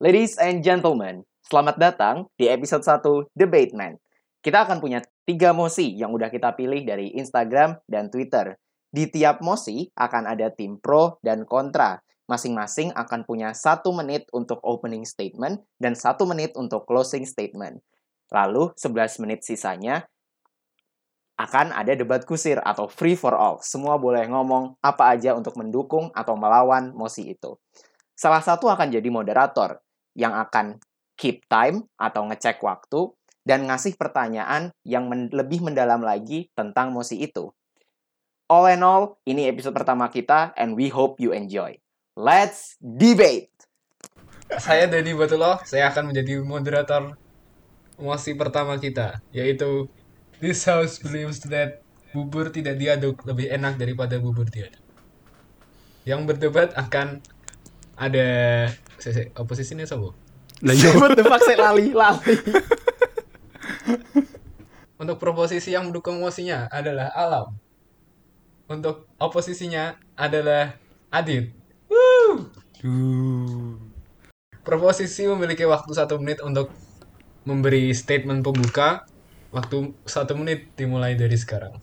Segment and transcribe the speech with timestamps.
[0.00, 4.00] Ladies and gentlemen, selamat datang di episode 1 Debate Man.
[4.40, 8.56] Kita akan punya tiga mosi yang udah kita pilih dari Instagram dan Twitter.
[8.88, 12.00] Di tiap mosi akan ada tim pro dan kontra.
[12.32, 17.84] Masing-masing akan punya satu menit untuk opening statement dan satu menit untuk closing statement.
[18.32, 20.08] Lalu 11 menit sisanya
[21.36, 23.60] akan ada debat kusir atau free for all.
[23.60, 27.60] Semua boleh ngomong apa aja untuk mendukung atau melawan mosi itu.
[28.16, 29.76] Salah satu akan jadi moderator
[30.16, 30.80] yang akan
[31.20, 33.12] keep time atau ngecek waktu
[33.44, 37.52] dan ngasih pertanyaan yang men lebih mendalam lagi tentang mosi itu.
[38.50, 41.78] All in all, ini episode pertama kita and we hope you enjoy.
[42.18, 43.54] Let's debate!
[44.58, 47.14] Saya Dedi Batuloh, saya akan menjadi moderator
[47.94, 49.86] mosi pertama kita, yaitu
[50.40, 51.84] This house believes that
[52.16, 54.80] bubur tidak diaduk lebih enak daripada bubur diaduk.
[56.08, 57.20] Yang berdebat akan
[58.00, 58.28] ada
[59.36, 60.16] oposisinya sobo.
[60.64, 60.96] Lah iya.
[60.96, 62.34] What the fuck, saya lali, lali.
[65.00, 67.56] Untuk proposisi yang mendukung mosinya adalah Alam.
[68.68, 70.76] Untuk oposisinya adalah
[71.08, 71.56] Adit.
[71.88, 72.52] Woo!
[72.80, 73.80] Duh.
[74.60, 76.68] Proposisi memiliki waktu satu menit untuk
[77.48, 79.08] memberi statement pembuka.
[79.50, 81.80] Waktu satu menit dimulai dari sekarang.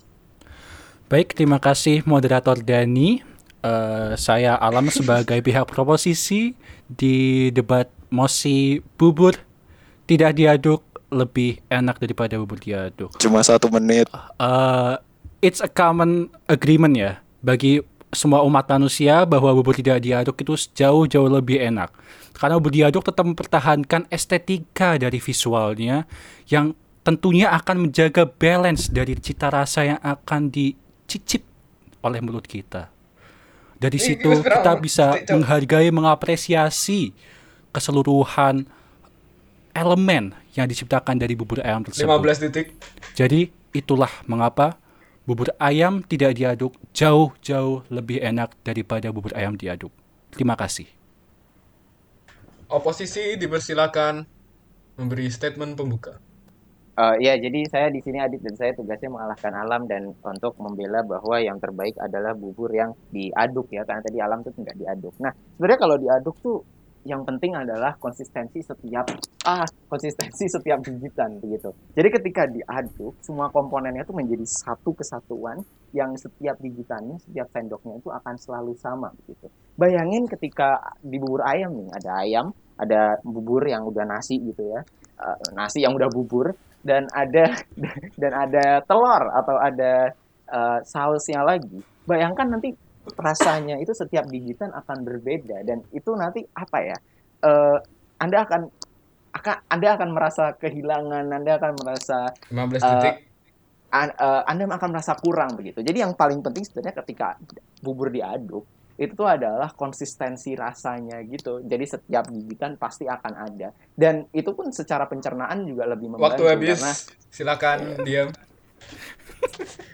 [1.09, 3.26] Baik, terima kasih moderator Dani.
[3.65, 6.53] Eh, saya Alam sebagai pihak proposisi
[6.85, 9.33] di debat mosi bubur
[10.05, 13.17] tidak diaduk lebih enak daripada bubur diaduk.
[13.17, 14.05] Cuma satu menit.
[14.37, 14.93] Eh,
[15.41, 17.81] it's a common agreement ya bagi
[18.13, 21.89] semua umat manusia bahwa bubur tidak diaduk itu jauh-jauh lebih enak.
[22.37, 26.05] Karena bubur diaduk tetap mempertahankan estetika dari visualnya
[26.45, 31.41] yang tentunya akan menjaga balance dari cita rasa yang akan dicicip
[32.05, 32.96] oleh mulut kita.
[33.77, 37.13] Dari situ kita bisa menghargai, mengapresiasi
[37.69, 38.65] keseluruhan
[39.77, 42.09] elemen yang diciptakan dari bubur ayam tersebut.
[42.09, 42.73] 15 detik.
[43.13, 44.81] Jadi itulah mengapa
[45.29, 49.93] bubur ayam tidak diaduk jauh-jauh lebih enak daripada bubur ayam diaduk.
[50.33, 50.89] Terima kasih.
[52.67, 54.25] Oposisi dipersilakan
[54.97, 56.17] memberi statement pembuka.
[56.97, 61.05] Eh, ya, jadi saya di sini Adit dan saya tugasnya mengalahkan alam dan untuk membela
[61.05, 65.13] bahwa yang terbaik adalah bubur yang diaduk ya, karena tadi alam tuh nggak diaduk.
[65.21, 66.57] Nah, sebenarnya kalau diaduk tuh
[67.05, 69.07] yang penting adalah konsistensi setiap
[69.45, 71.69] ah konsistensi setiap gigitan begitu.
[71.93, 75.61] Jadi ketika diaduk semua komponennya itu menjadi satu kesatuan
[75.93, 79.47] yang setiap gigitannya, setiap sendoknya itu akan selalu sama begitu.
[79.77, 84.81] Bayangin ketika di bubur ayam nih ada ayam, ada bubur yang udah nasi gitu ya,
[85.21, 87.45] eh, nasi yang udah bubur dan ada
[88.21, 90.11] dan ada telur atau ada
[90.47, 91.79] eh, sausnya lagi.
[92.07, 92.71] Bayangkan nanti
[93.15, 96.97] rasanya itu setiap gigitan akan berbeda dan itu nanti apa ya?
[97.45, 97.77] eh,
[98.17, 98.61] anda akan
[99.37, 103.15] akan Anda akan merasa kehilangan, Anda akan merasa 15 Eh, detik.
[103.93, 105.85] an- eh, Anda akan merasa kurang begitu.
[105.85, 107.37] Jadi yang paling penting sebenarnya ketika
[107.85, 108.65] bubur diaduk
[108.97, 111.61] itu tuh adalah konsistensi rasanya gitu.
[111.61, 113.69] Jadi setiap gigitan pasti akan ada.
[113.93, 116.77] Dan itu pun secara pencernaan juga lebih membantu Waktu habis.
[116.81, 116.93] karena
[117.29, 118.29] Silakan diam.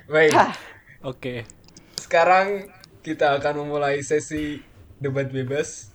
[0.07, 0.31] Baik.
[1.03, 1.43] Oke.
[1.99, 2.69] sekarang
[3.01, 4.61] kita akan memulai sesi
[4.95, 5.91] debat bebas.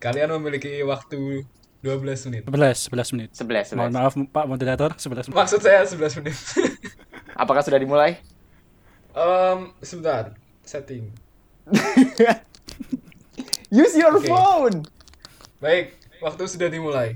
[0.00, 1.44] Kalian memiliki waktu
[1.82, 2.42] 12 menit.
[2.48, 3.30] 11, 11 menit.
[3.36, 3.76] 11, 11.
[3.76, 5.36] Mohon maaf Pak moderator, 11 menit.
[5.36, 6.36] Maksud saya 11 menit.
[7.36, 8.16] Apakah sudah dimulai?
[9.12, 10.32] Em, sebentar,
[10.62, 11.10] setting.
[13.72, 14.26] Use your Oke.
[14.26, 14.76] phone.
[15.58, 17.14] Baik, waktu sudah dimulai.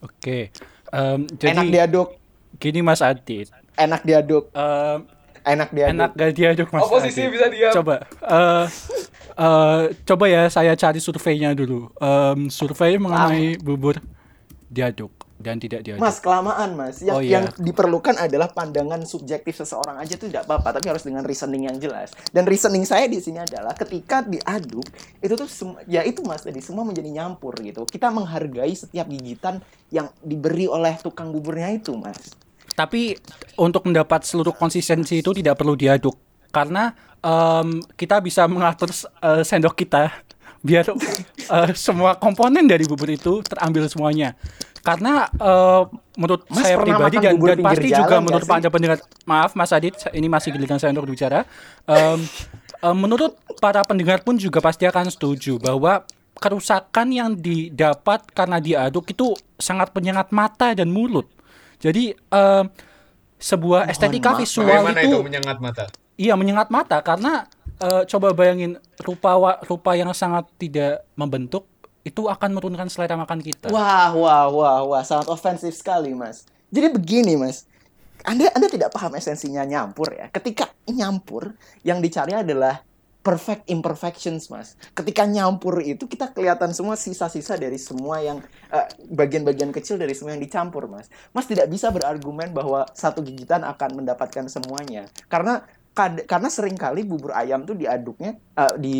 [0.00, 0.50] Oke.
[0.90, 2.08] Em, jadi Enak diaduk,
[2.56, 3.46] gini Mas Adit.
[3.76, 4.98] enak diaduk, Em,
[5.44, 5.92] enak diaduk.
[5.94, 7.30] enak gak diaduk Mas Oposisi Adit?
[7.30, 7.72] bisa diam.
[7.72, 7.94] Coba.
[8.20, 8.64] eh
[9.32, 11.88] eh, coba ya saya cari surveinya dulu.
[11.94, 13.96] Em, survei mengenai bubur
[14.66, 16.04] diaduk dan tidak diaduk.
[16.04, 17.00] Mas, kelamaan mas.
[17.00, 17.40] Yang, Oh, iya.
[17.40, 21.80] yang diperlukan adalah pandangan subjektif seseorang aja tuh tidak apa-apa, tapi harus dengan reasoning yang
[21.80, 22.12] jelas.
[22.28, 24.84] Dan reasoning saya di sini adalah ketika diaduk
[25.24, 25.48] itu tuh
[25.88, 27.88] ya itu mas tadi semua menjadi nyampur gitu.
[27.88, 32.36] Kita menghargai setiap gigitan yang diberi oleh tukang buburnya itu mas.
[32.76, 33.16] Tapi
[33.56, 36.14] untuk mendapat seluruh konsistensi itu tidak perlu diaduk
[36.52, 38.92] karena em, kita bisa mengatur
[39.24, 40.12] eh, sendok kita
[40.66, 44.36] biar eh, semua komponen dari bubur itu terambil semuanya.
[44.80, 45.82] Karena eh,
[46.16, 48.98] menurut Mas saya pribadi dan, dan pasti juga menurut anda pendengar
[49.28, 51.44] maaf Mas Adit ini masih giliran saya untuk berbicara.
[51.84, 52.20] Em,
[52.80, 56.04] em, menurut para pendengar pun juga pasti akan setuju bahwa
[56.40, 61.28] kerusakan yang didapat karena diaduk itu sangat penyengat mata dan mulut.
[61.80, 62.64] Jadi em,
[63.40, 64.40] sebuah estetika maaf.
[64.44, 65.84] visual Bagaimana itu itu menyengat mata?
[66.20, 67.48] iya menyengat mata karena
[67.80, 71.69] eh, coba bayangin rupa rupa yang sangat tidak membentuk
[72.06, 73.68] itu akan menurunkan selera makan kita.
[73.68, 76.48] Wah, wah, wah, wah, sangat ofensif sekali, Mas.
[76.72, 77.68] Jadi begini, Mas.
[78.24, 80.28] Anda Anda tidak paham esensinya nyampur ya.
[80.28, 82.84] Ketika nyampur, yang dicari adalah
[83.20, 84.76] perfect imperfections, Mas.
[84.96, 88.40] Ketika nyampur itu kita kelihatan semua sisa-sisa dari semua yang
[88.72, 91.12] eh, bagian-bagian kecil dari semua yang dicampur, Mas.
[91.36, 95.04] Mas tidak bisa berargumen bahwa satu gigitan akan mendapatkan semuanya.
[95.28, 98.96] Karena kad- karena sering kali bubur ayam tuh diaduknya eh, di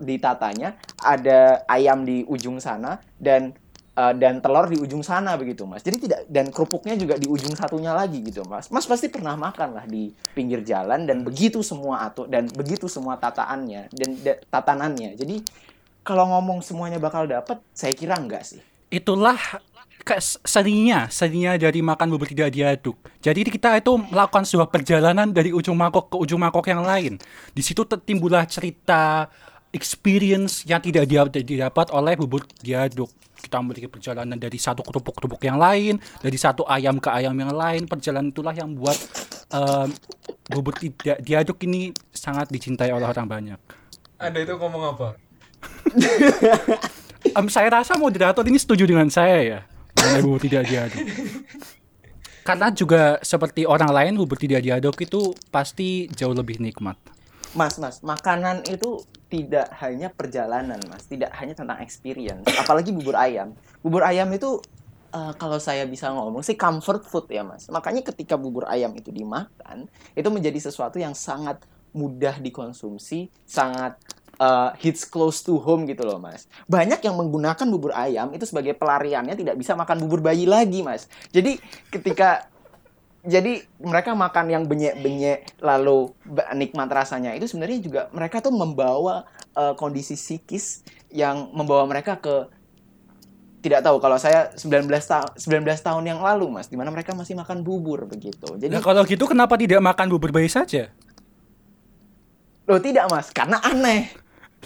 [0.00, 3.52] ditatanya ada ayam di ujung sana dan
[3.98, 5.84] uh, dan telur di ujung sana begitu mas.
[5.84, 8.72] Jadi tidak dan kerupuknya juga di ujung satunya lagi gitu mas.
[8.72, 13.18] Mas pasti pernah makan lah di pinggir jalan dan begitu semua atau dan begitu semua
[13.20, 15.18] tataannya dan da- tatanannya.
[15.18, 15.44] Jadi
[16.02, 18.62] kalau ngomong semuanya bakal dapat saya kira enggak sih.
[18.92, 19.38] Itulah
[20.02, 22.98] ke seninya, seninya dari makan bubur tidak diaduk.
[23.22, 27.22] Jadi kita itu melakukan sebuah perjalanan dari ujung mangkok ke ujung mangkok yang lain.
[27.54, 29.30] Di situ ter- timbullah cerita
[29.72, 33.08] experience yang tidak didapat oleh bubur diaduk.
[33.42, 37.86] Kita memiliki perjalanan dari satu kerupuk-kerupuk yang lain, dari satu ayam ke ayam yang lain.
[37.90, 38.94] Perjalanan itulah yang buat
[39.50, 39.88] em,
[40.52, 43.60] bubur tidak diaduk ini sangat dicintai oleh orang banyak.
[44.18, 45.08] Anda itu ngomong apa?
[47.22, 49.60] Em, saya rasa moderator ini setuju dengan saya ya.
[50.02, 51.06] Mengenai bubur tidak diaduk.
[52.42, 56.98] Karena juga seperti orang lain bubur tidak diaduk itu pasti jauh lebih nikmat.
[57.54, 61.06] Mas, mas, makanan itu tidak hanya perjalanan, mas.
[61.06, 62.42] Tidak hanya tentang experience.
[62.58, 63.54] Apalagi bubur ayam.
[63.78, 64.58] Bubur ayam itu
[65.14, 67.70] eh, kalau saya bisa ngomong sih comfort food ya, mas.
[67.70, 69.86] Makanya ketika bubur ayam itu dimakan,
[70.18, 71.62] itu menjadi sesuatu yang sangat
[71.92, 74.00] mudah dikonsumsi, sangat
[74.40, 76.48] eh, hits close to home gitu loh, mas.
[76.70, 81.10] Banyak yang menggunakan bubur ayam itu sebagai pelariannya tidak bisa makan bubur bayi lagi, mas.
[81.34, 81.58] Jadi
[81.90, 82.48] ketika
[83.22, 86.10] jadi mereka makan yang benyek-benyek lalu
[86.58, 89.22] nikmat rasanya itu sebenarnya juga mereka tuh membawa
[89.54, 90.82] eh, kondisi psikis
[91.12, 92.50] yang membawa mereka ke
[93.62, 97.38] tidak tahu kalau saya 19 tahun 19 tahun yang lalu Mas di mana mereka masih
[97.38, 98.58] makan bubur begitu.
[98.58, 100.90] Jadi Nah kalau gitu kenapa tidak makan bubur bayi saja?
[102.62, 104.21] loh tidak Mas, karena aneh.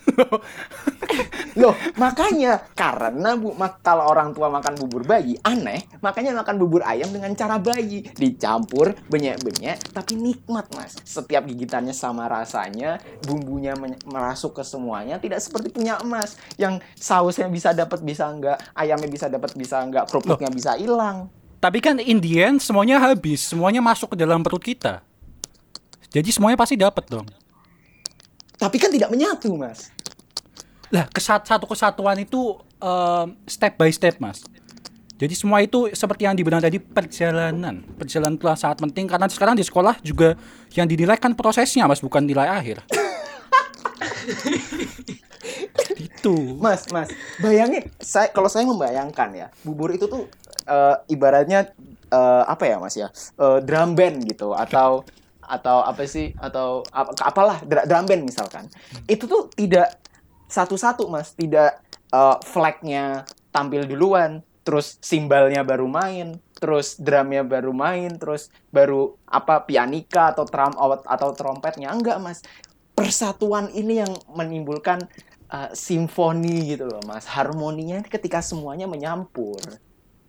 [1.61, 6.85] Loh, makanya karena bu, mak- kalau orang tua makan bubur bayi aneh, makanya makan bubur
[6.85, 11.01] ayam dengan cara bayi, dicampur benyek-benyek tapi nikmat, Mas.
[11.01, 13.73] Setiap gigitannya sama rasanya, bumbunya
[14.05, 19.27] merasuk ke semuanya, tidak seperti punya emas yang sausnya bisa dapat bisa enggak, ayamnya bisa
[19.33, 21.33] dapat bisa enggak, kerupuknya bisa hilang.
[21.57, 25.01] Tapi kan in the end semuanya habis, semuanya masuk ke dalam perut kita.
[26.13, 27.27] Jadi semuanya pasti dapat dong.
[28.57, 29.93] Tapi kan tidak menyatu, Mas.
[30.89, 34.41] Lah, kesat satu kesatuan itu em, step by step, Mas.
[35.17, 37.81] Jadi semua itu seperti yang dibilang tadi perjalanan.
[37.97, 40.37] Perjalanan itu sangat penting karena sekarang di sekolah juga
[40.77, 42.85] yang dinilai kan prosesnya, Mas, bukan nilai akhir.
[46.27, 46.59] itu.
[46.59, 47.09] Mas, Mas,
[47.39, 50.27] bayangin saya kalau saya membayangkan ya, bubur itu tuh
[50.67, 51.71] eh, ibaratnya
[52.11, 53.09] eh, apa ya, Mas ya?
[53.39, 55.07] Eh, drum band gitu atau
[55.47, 58.67] atau apa sih atau ap- apalah drum band misalkan.
[59.07, 59.99] Itu tuh tidak
[60.51, 61.83] satu-satu, Mas, tidak
[62.13, 69.65] eh, flagnya tampil duluan, terus simbalnya baru main, terus drumnya baru main, terus baru apa
[69.65, 70.75] pianika atau tram
[71.07, 71.95] atau trompetnya.
[71.95, 72.43] Enggak, Mas.
[72.97, 75.05] Persatuan ini yang menimbulkan
[75.53, 77.27] uh, simfoni gitu loh mas.
[77.29, 79.61] Harmoninya ketika semuanya menyampur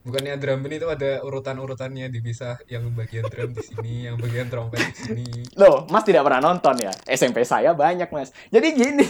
[0.08, 4.80] Bukannya drum band itu ada urutan-urutannya dipisah yang bagian drum di sini, yang bagian trompet
[4.80, 5.28] di sini.
[5.54, 9.04] loh mas tidak pernah nonton ya SMP saya banyak mas jadi gini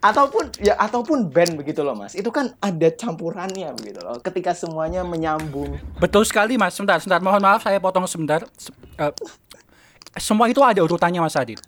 [0.00, 5.04] ataupun ya ataupun band begitu loh mas itu kan ada campurannya begitu loh ketika semuanya
[5.04, 6.72] menyambung Betul sekali, Mas.
[6.72, 7.20] Sebentar, sebentar.
[7.20, 8.40] Mohon maaf saya potong sebentar.
[8.56, 9.12] Se- eh,
[10.16, 11.60] semua itu ada urutannya, Mas Adit.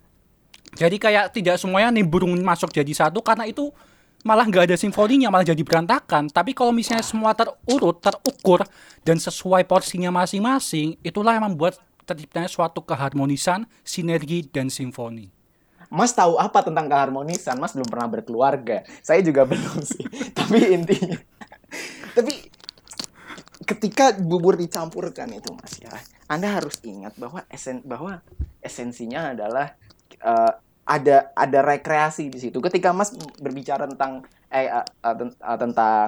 [0.73, 3.69] Jadi kayak tidak semuanya nimbrung masuk jadi satu karena itu
[4.23, 6.31] malah nggak ada simfoninya, malah jadi berantakan.
[6.31, 8.63] Tapi kalau misalnya semua terurut, terukur
[9.03, 11.77] dan sesuai porsinya masing-masing, itulah yang membuat
[12.07, 15.31] terciptanya suatu keharmonisan, sinergi dan simfoni.
[15.93, 17.59] Mas tahu apa tentang keharmonisan?
[17.61, 18.81] Mas belum pernah berkeluarga.
[19.05, 20.07] Saya juga belum sih.
[20.33, 21.19] Tapi intinya,
[22.17, 22.49] tapi
[23.67, 25.93] ketika bubur dicampurkan itu, Mas ya,
[26.31, 28.23] Anda harus ingat bahwa esen bahwa
[28.63, 29.75] esensinya adalah
[30.17, 30.53] eh,
[30.83, 32.59] ada ada rekreasi di situ.
[32.59, 34.67] Ketika Mas berbicara tentang eh,
[35.01, 36.07] ten- eh, tentang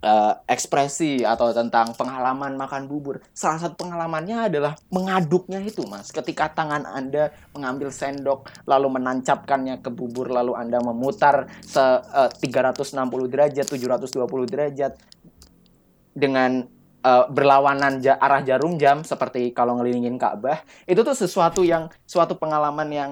[0.00, 3.20] eh, ekspresi atau tentang pengalaman makan bubur.
[3.36, 6.08] Salah satu pengalamannya adalah mengaduknya itu, Mas.
[6.14, 12.94] Ketika tangan Anda mengambil sendok lalu menancapkannya ke bubur lalu Anda memutar se eh, 360
[13.28, 14.92] derajat, 720 derajat
[16.16, 21.86] dengan eh, berlawanan ja- arah jarum jam seperti kalau ngelilingin Ka'bah itu tuh sesuatu yang
[22.04, 23.10] suatu pengalaman yang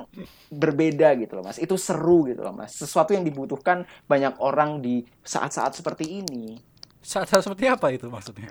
[0.50, 5.02] berbeda gitu loh mas itu seru gitu loh mas sesuatu yang dibutuhkan banyak orang di
[5.22, 6.58] saat-saat seperti ini
[7.06, 8.50] Saat-saat seperti apa itu maksudnya?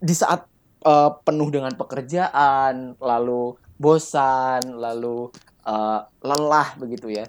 [0.00, 0.48] di saat
[0.80, 5.28] eh, penuh dengan pekerjaan, lalu bosan, lalu
[5.68, 7.28] eh, lelah begitu ya.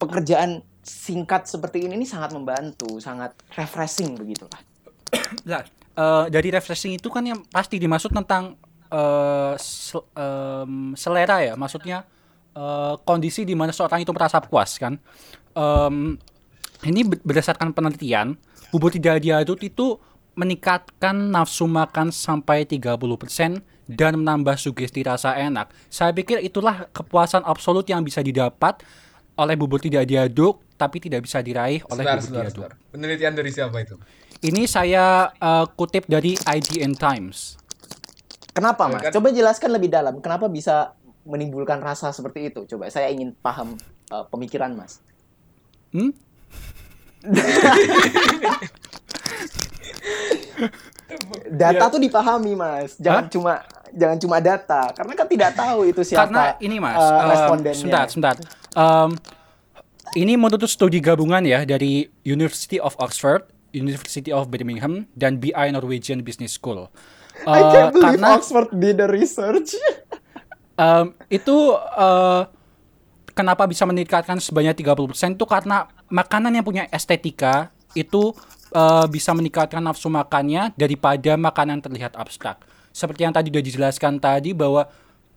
[0.00, 4.60] Pekerjaan singkat seperti ini, ini sangat membantu, sangat refreshing begitulah.
[5.44, 5.64] Lah,
[5.96, 8.54] eh, dari refreshing itu kan yang pasti dimaksud tentang
[8.86, 12.04] eh, sel- em, selera ya, maksudnya
[12.54, 15.00] eh, kondisi di mana seorang itu merasa puas kan.
[15.56, 16.14] Em,
[16.84, 18.36] ini be- berdasarkan penelitian,
[18.70, 19.96] bubur tidak diaduk itu
[20.36, 25.72] meningkatkan nafsu makan sampai 30% dan menambah sugesti rasa enak.
[25.88, 28.84] Saya pikir itulah kepuasan absolut yang bisa didapat
[29.36, 32.62] oleh bubur tidak diaduk tapi tidak bisa diraih oleh Sebentar, bubur sebentar, diaduk.
[32.66, 32.90] sebentar.
[32.90, 33.96] Penelitian dari siapa itu?
[34.38, 37.56] Ini saya eh, kutip dari IGN Times.
[38.52, 39.02] Kenapa Ya mas?
[39.02, 39.12] kan?
[39.12, 40.20] Coba jelaskan lebih dalam.
[40.20, 42.64] Kenapa bisa menimbulkan rasa seperti itu?
[42.66, 43.76] Coba saya ingin paham
[44.06, 45.00] eh, pemikiran mas.
[45.92, 46.12] Hmm?
[51.48, 52.96] Data tuh dipahami mas.
[52.96, 53.32] Jangan Hah?
[53.32, 53.52] cuma
[53.92, 54.92] jangan cuma data.
[54.92, 56.26] Karena kan tidak tahu itu siapa.
[56.26, 57.76] Karena ini mas, em, respondennya.
[57.78, 58.34] sebentar, sebentar.
[58.76, 59.16] Em,
[60.14, 66.20] ini menurut studi gabungan ya dari University of Oxford, University of Birmingham, dan BI Norwegian
[66.20, 66.88] Business School.
[67.44, 69.76] I Eh, can't believe karena Oxford did the research.
[70.76, 72.42] em, itu eh,
[73.32, 78.32] kenapa bisa meningkatkan sebanyak 30% itu karena makanan yang punya estetika itu
[78.72, 82.60] eh, bisa meningkatkan nafsu makannya daripada makanan terlihat abstrak.
[82.92, 84.88] Seperti yang tadi sudah dijelaskan tadi bahwa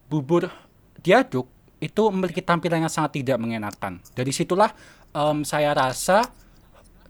[0.07, 0.47] bubur
[0.99, 1.47] diaduk
[1.79, 4.03] itu memiliki tampilan yang sangat tidak mengenakan.
[4.11, 4.71] Dari situlah
[5.15, 6.27] em, saya rasa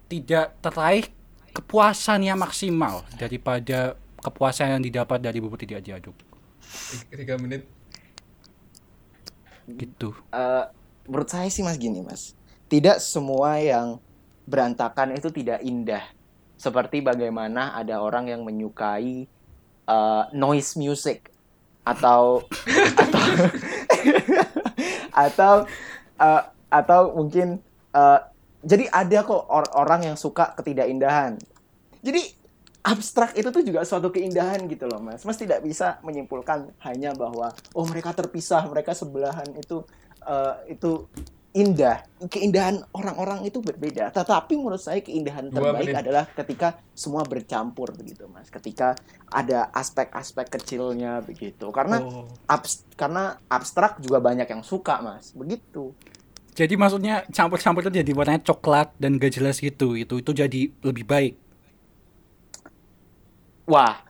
[0.09, 1.05] tidak teraih
[1.53, 6.13] kepuasan yang maksimal daripada kepuasan yang didapat dari bubur tidak diaduk.
[7.09, 7.65] Tiga menit.
[9.69, 10.13] Gitu.
[10.33, 10.65] Eh,
[11.09, 12.33] menurut saya sih mas gini mas,
[12.69, 14.01] tidak semua yang
[14.49, 16.05] berantakan itu tidak indah.
[16.59, 19.25] Seperti bagaimana ada orang yang menyukai
[19.89, 21.29] eh, noise music
[21.95, 22.45] atau
[22.93, 23.25] atau
[25.13, 25.53] atau
[26.19, 27.59] eh, atau mungkin
[27.93, 28.19] eh,
[28.59, 31.39] jadi ada kok or- orang yang suka ketidakindahan.
[32.03, 32.21] Jadi
[32.79, 35.23] abstrak itu tuh juga suatu keindahan gitu loh mas.
[35.27, 39.83] Mas tidak bisa menyimpulkan hanya bahwa oh mereka terpisah, mereka sebelahan itu
[40.23, 41.07] eh, itu
[41.49, 42.05] indah.
[42.29, 44.09] Keindahan orang-orang itu berbeda.
[44.09, 48.47] Tetapi menurut saya keindahan terbaik adalah ketika semua bercampur begitu mas.
[48.47, 48.93] Ketika
[49.27, 51.67] ada aspek-aspek kecilnya begitu.
[51.73, 52.29] Karena Oh.
[52.45, 55.33] abs- karena abstrak juga banyak yang suka mas.
[55.33, 55.91] Begitu.
[56.53, 59.95] Jadi maksudnya campur-campur itu jadi warnanya coklat dan gak jelas gitu.
[59.95, 61.33] Itu itu jadi lebih baik.
[63.65, 64.05] Wah.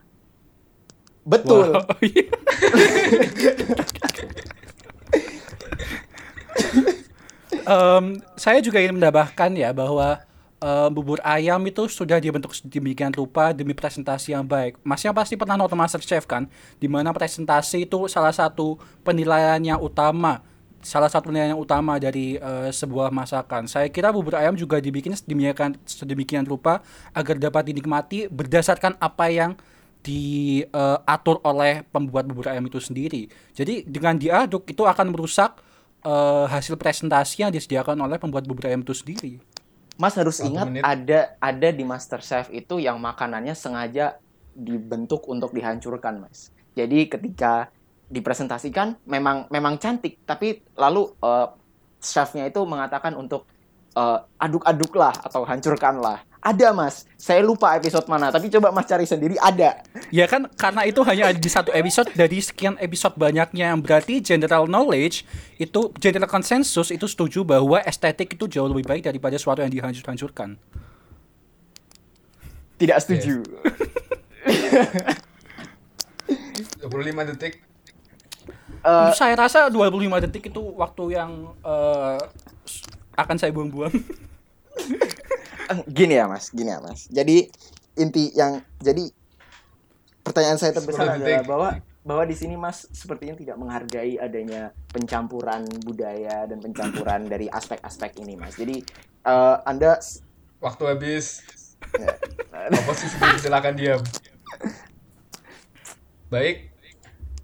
[1.24, 1.78] Betul.
[1.78, 1.86] Wow.
[7.70, 10.18] Em, saya juga ingin menambahkan ya bahwa
[10.58, 14.82] em, bubur ayam itu sudah dibentuk sedemikian rupa demi presentasi yang baik.
[14.82, 16.50] Masnya pasti pernah nonton MasterChef kan,
[16.82, 20.42] di mana presentasi itu salah satu penilaian yang utama,
[20.82, 23.70] salah satu penilaian yang utama dari eh, sebuah masakan.
[23.70, 26.82] Saya kira bubur ayam juga dibikin sedemikian sedemikian rupa
[27.14, 29.54] agar dapat dinikmati berdasarkan apa yang
[30.02, 33.30] diatur oleh pembuat bubur ayam itu sendiri.
[33.54, 35.69] Jadi dengan diaduk itu akan merusak
[36.04, 39.40] eh, hasil presentasi yang disediakan oleh pembuat bubur ayam itu sendiri.
[40.00, 40.84] Mas harus Satu ingat menit.
[40.84, 44.16] ada ada di MasterChef itu yang makanannya sengaja
[44.56, 46.56] dibentuk untuk dihancurkan, Mas.
[46.72, 47.68] Jadi ketika
[48.08, 51.48] dipresentasikan memang memang cantik, tapi lalu eh,
[52.00, 53.44] chefnya itu mengatakan untuk
[53.92, 56.26] eh, aduk-aduklah atau hancurkanlah.
[56.40, 57.04] Ada, Mas.
[57.20, 59.84] Saya lupa episode mana, tapi coba Mas cari sendiri ada.
[60.08, 64.24] Ya kan karena itu hanya ada di satu episode dari sekian episode banyaknya yang berarti
[64.24, 65.28] general knowledge
[65.60, 70.56] itu general konsensus itu setuju bahwa estetik itu jauh lebih baik daripada sesuatu yang dihancur-hancurkan.
[72.80, 73.44] Tidak setuju.
[76.80, 76.88] 25
[77.36, 77.54] detik.
[78.80, 82.20] Eh, saya rasa 25 detik itu waktu yang eh,
[82.64, 82.88] s-
[83.26, 83.94] akan saya buang-buang.
[85.70, 87.06] Eh, gini ya mas, gini ya mas.
[87.14, 87.46] Jadi
[87.94, 89.06] inti yang jadi
[90.26, 91.70] pertanyaan saya terbesar 10 adalah bahwa
[92.02, 98.34] bahwa di sini mas sepertinya tidak menghargai adanya pencampuran budaya dan pencampuran dari aspek-aspek ini
[98.34, 98.58] mas.
[98.58, 98.82] Jadi
[99.30, 100.02] eh, anda
[100.60, 101.46] Waktu habis.
[101.96, 102.18] ya,
[102.84, 104.02] Oposisi silakan diam.
[106.28, 106.74] Baik.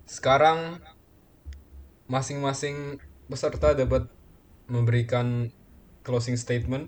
[0.04, 0.84] Sekarang
[2.12, 3.00] masing-masing
[3.32, 4.12] peserta dapat
[4.68, 5.50] memberikan
[6.06, 6.88] closing statement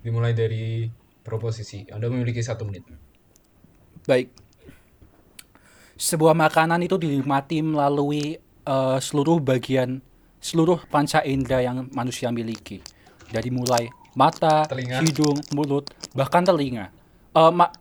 [0.00, 0.86] dimulai dari
[1.26, 1.82] proposisi.
[1.90, 2.86] Anda memiliki satu menit.
[4.06, 4.28] Baik.
[5.94, 10.02] sebuah makanan itu dinikmati melalui eh, seluruh bagian
[10.42, 12.82] seluruh panca indera yang manusia miliki
[13.30, 15.00] dari mulai mata, Telinga.
[15.02, 16.90] hidung, mulut, bahkan telinga.
[17.34, 17.72] Ma-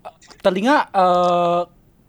[0.42, 1.62] telinga eh,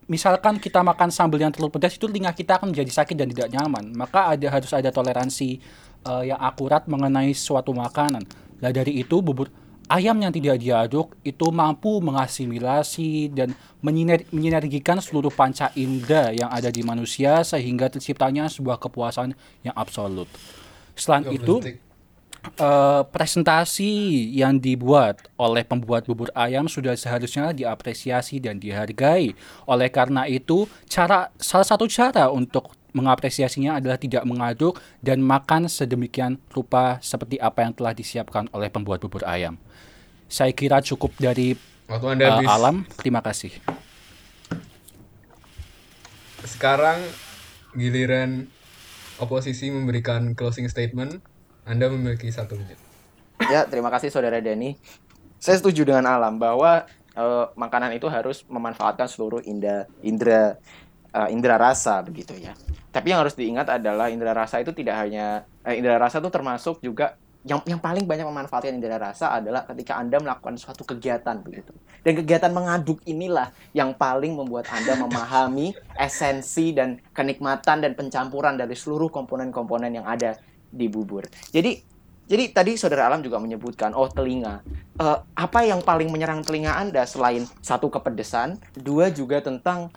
[0.07, 3.49] misalkan kita makan sambal yang terlalu pedas itu telinga kita akan menjadi sakit dan tidak
[3.51, 3.97] nyaman.
[3.97, 5.59] Maka ada harus ada toleransi
[6.05, 8.23] eh, yang akurat mengenai suatu makanan.
[8.63, 9.51] Nah dari itu bubur
[9.89, 13.53] ayam yang tidak diaduk itu mampu mengasimilasi dan
[13.85, 20.29] menyiner- menyinergikan seluruh panca indera yang ada di manusia sehingga terciptanya sebuah kepuasan yang absolut.
[20.95, 21.83] Selain itu, Goblok.
[22.61, 23.93] eh, presentasi
[24.37, 29.33] yang dibuat oleh pembuat bubur ayam sudah seharusnya diapresiasi dan dihargai.
[29.69, 36.39] Oleh karena itu, cara salah satu cara untuk mengapresiasinya adalah tidak mengaduk dan makan sedemikian
[36.55, 39.59] rupa seperti apa yang telah disiapkan oleh pembuat bubur ayam.
[40.31, 42.49] Saya kira cukup dari Waktu Anda habis.
[42.49, 42.77] alam.
[42.97, 43.53] Terima kasih.
[46.47, 47.03] Sekarang
[47.77, 48.49] giliran
[49.21, 51.21] oposisi memberikan closing statement.
[51.65, 52.77] Anda memiliki satu menit.
[53.49, 54.77] Ya, terima kasih saudara Dani.
[55.41, 56.85] Saya setuju dengan Alam bahwa
[57.17, 59.41] eh, makanan itu harus memanfaatkan seluruh
[60.05, 60.57] indera
[61.15, 62.59] eh, indera rasa begitu ya.
[62.91, 66.83] Tapi yang harus diingat adalah indera rasa itu tidak hanya eh, indera rasa itu termasuk
[66.83, 71.77] juga yang yang paling banyak memanfaatkan indera rasa adalah ketika Anda melakukan suatu kegiatan begitu.
[72.01, 78.73] Dan kegiatan mengaduk inilah yang paling membuat Anda memahami esensi dan kenikmatan dan pencampuran dari
[78.73, 80.41] seluruh komponen-komponen yang ada
[80.73, 81.29] di bubur.
[81.53, 81.95] Jadi
[82.25, 84.65] jadi tadi saudara Alam juga menyebutkan, oh telinga.
[84.97, 89.93] Eh, apa yang paling menyerang telinga Anda selain satu kepedesan, dua juga tentang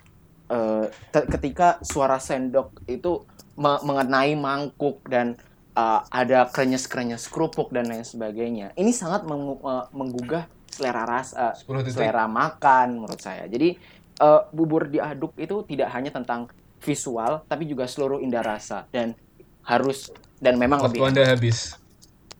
[1.12, 3.24] te- ketika suara sendok itu
[3.60, 5.36] me- mengenai mangkuk dan
[5.78, 8.74] eh, ada krenyes-krenyes kerupuk dan lain sebagainya.
[8.74, 11.98] Ini sangat mengu- eh, menggugah selera rasa, 10 detik.
[12.00, 13.46] selera makan menurut saya.
[13.50, 13.78] Jadi
[14.18, 16.50] eh, bubur diaduk itu tidak hanya tentang
[16.82, 19.18] visual, tapi juga seluruh indera rasa dan
[19.66, 21.76] harus dan memang Waktu lebih Anda habis.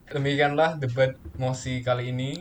[0.08, 2.40] Demikianlah debat mosi kali ini.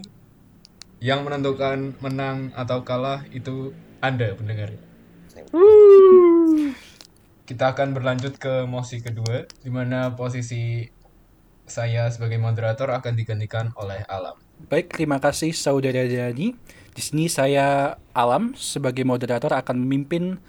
[0.97, 4.73] Yang menentukan menang atau kalah itu Anda pendengar.
[7.47, 10.83] Kita akan berlanjut ke mosi kedua, di mana posisi
[11.67, 14.39] saya sebagai moderator akan digantikan oleh Alam.
[14.71, 16.55] Baik, terima kasih saudara Dani.
[16.97, 20.41] Di sini saya Alam sebagai moderator akan memimpin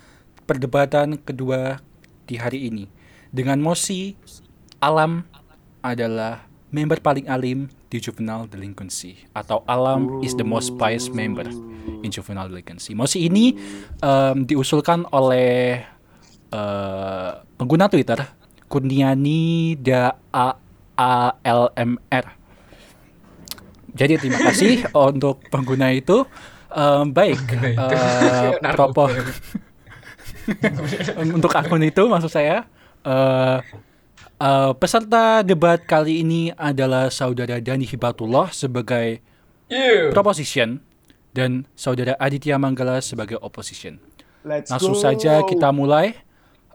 [0.48, 1.84] perdebatan kedua
[2.24, 2.88] di hari ini.
[3.34, 4.16] Dengan mosi
[4.80, 5.28] Alam
[5.84, 11.48] adalah member paling alim di juvenile delinquency atau Alam is the most pious member
[12.04, 12.92] in juvenile delinquency.
[12.92, 13.56] Mosi ini
[14.00, 15.80] em, diusulkan oleh
[16.52, 18.20] eh, pengguna Twitter
[18.68, 20.52] Kurniani da A
[21.00, 22.26] A L M R.
[23.96, 26.28] Jadi terima kasih untuk pengguna itu.
[26.68, 27.40] Em, baik,
[28.60, 29.08] Narkoba.
[29.08, 29.16] propo-
[31.36, 32.64] untuk akun itu maksud saya
[33.04, 33.58] eh
[34.38, 39.22] eh, peserta debat kali ini adalah saudara Dani Hibatullah sebagai
[39.68, 40.16] Yeah.
[40.16, 40.80] proposition
[41.36, 44.00] dan saudara Aditya Manggala sebagai opposition.
[44.48, 45.04] Let's Langsung go.
[45.04, 46.16] saja kita mulai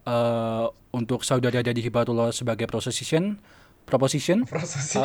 [0.05, 3.41] eh, untuk saudara Dani Hibatullah sebagai proposition.
[3.83, 5.01] Proposition Prosesi.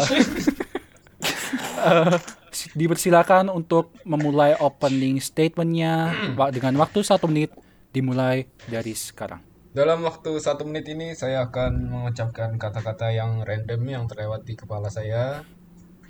[2.51, 6.11] Si- dipersilakan untuk memulai opening statementnya
[6.55, 7.55] dengan waktu satu menit
[7.89, 9.46] dimulai dari sekarang.
[9.77, 14.89] Dalam waktu satu menit ini saya akan mengucapkan kata-kata yang random yang terlewat di kepala
[14.89, 15.45] saya.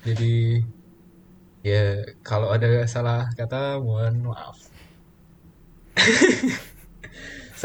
[0.08, 0.64] Jadi
[1.68, 4.56] ya kalau ada salah kata mohon maaf.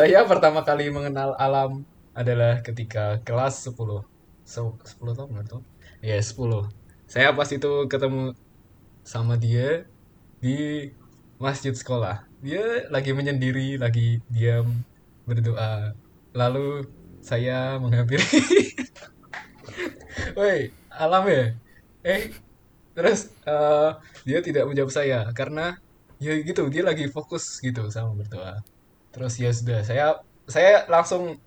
[0.03, 1.87] saya pertama kali mengenal alam
[2.19, 4.03] adalah ketika kelas 10.
[4.43, 5.62] So, 10 tahun tuh?
[6.03, 6.67] Ya 10.
[7.07, 8.35] Saya pas itu ketemu
[9.07, 9.87] sama dia
[10.43, 10.91] di
[11.38, 12.27] masjid sekolah.
[12.43, 14.83] Dia lagi menyendiri, lagi diam
[15.33, 15.97] berdoa.
[16.37, 16.85] Lalu
[17.25, 18.23] saya menghampiri.
[20.37, 21.57] Woi, alam ya?
[22.05, 22.37] Eh,
[22.92, 23.90] terus eh,
[24.29, 25.81] dia tidak menjawab saya karena
[26.21, 28.61] ya gitu dia lagi fokus gitu sama berdoa.
[29.14, 31.40] Terus ya sudah, saya saya langsung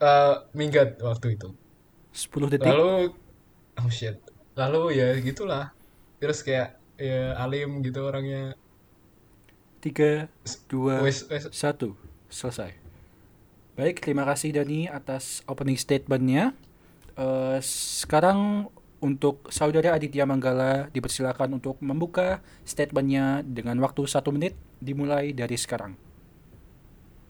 [0.00, 1.52] eh, minggat waktu itu.
[2.14, 2.70] 10 detik.
[2.70, 3.12] Lalu
[3.76, 4.16] oh shit.
[4.56, 5.74] Lalu ya gitulah.
[6.22, 8.56] Terus kayak ya alim gitu orangnya.
[9.78, 10.26] 3
[10.66, 12.76] 2 Wes wes 1 selesai.
[13.78, 16.56] Baik, terima kasih Dani atas opening statementnya.
[17.18, 25.30] Eh, sekarang untuk saudara Aditya Manggala dipersilakan untuk membuka statementnya dengan waktu satu menit dimulai
[25.30, 25.94] dari sekarang.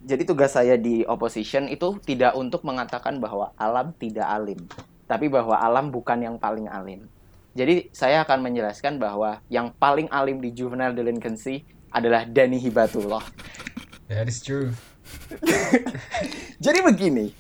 [0.09, 4.61] Jadi tugas saya di opposition itu tidak untuk mengatakan bahwa alam tidak alim,
[5.05, 7.05] tapi bahwa alam bukan yang paling alim.
[7.53, 13.25] Jadi saya akan menjelaskan bahwa yang paling alim di juvenile delinquency adalah Dani Hibatullah.
[14.09, 14.73] that is true.
[16.65, 17.31] Jadi begini,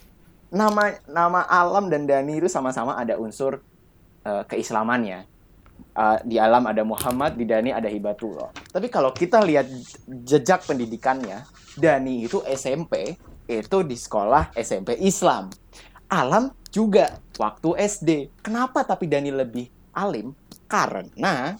[0.52, 3.60] nama nama alam dan Dani itu sama-sama ada unsur
[4.24, 5.24] eh, keislamannya.
[5.98, 8.54] Eh, di alam ada Muhammad, di Dani ada Hibatullah.
[8.70, 9.66] Tapi kalau kita lihat
[10.06, 11.42] jejak pendidikannya,
[11.74, 15.48] Dani itu SMP itu di sekolah SMP Islam.
[16.08, 18.10] Alam juga waktu SD.
[18.44, 20.36] Kenapa tapi Dani lebih alim?
[20.68, 21.56] Karena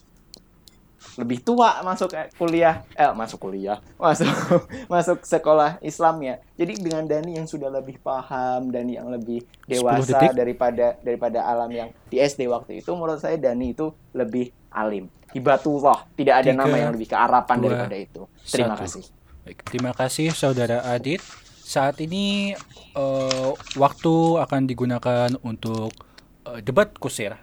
[1.16, 2.82] lebih tua masuk eh, kuliah.
[2.94, 3.78] Eh masuk kuliah.
[3.96, 4.28] Masuk
[4.92, 10.18] masuk sekolah Islamnya jadi dengan Dani yang sudah lebih paham Dani yang lebih 10 dewasa
[10.34, 15.06] daripada daripada alam yang di SD waktu itu menurut saya Dani itu lebih alim.
[15.30, 16.10] Hibatullah.
[16.18, 18.22] Tidak ada Tiga, nama yang lebih kearapan dua, daripada itu.
[18.42, 18.82] Terima satu.
[18.82, 19.04] kasih.
[19.46, 21.22] Baik, terima kasih saudara Adit.
[21.62, 22.58] Saat ini
[22.98, 25.94] eh, waktu akan digunakan untuk
[26.42, 27.38] eh, debat kusir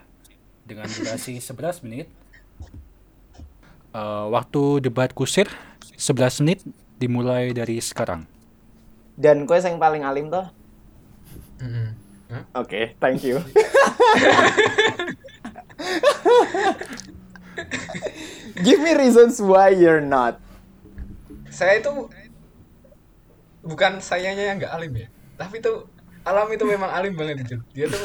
[0.68, 2.12] dengan durasi 11 menit.
[3.96, 5.48] Eh, waktu debat kusir
[5.96, 6.60] 11 menit
[7.00, 8.28] dimulai dari sekarang.
[9.16, 10.52] dan kue yang paling alim toh.
[12.28, 12.44] Hah?
[12.60, 13.40] oke thank you
[18.66, 20.36] give me reasons why you're not
[21.48, 21.88] Saya itu
[23.64, 25.08] bukan sayanya yang nggak alim ya,
[25.40, 25.88] tapi tuh
[26.20, 27.56] alam itu memang alim banget itu.
[27.72, 28.04] Dia tuh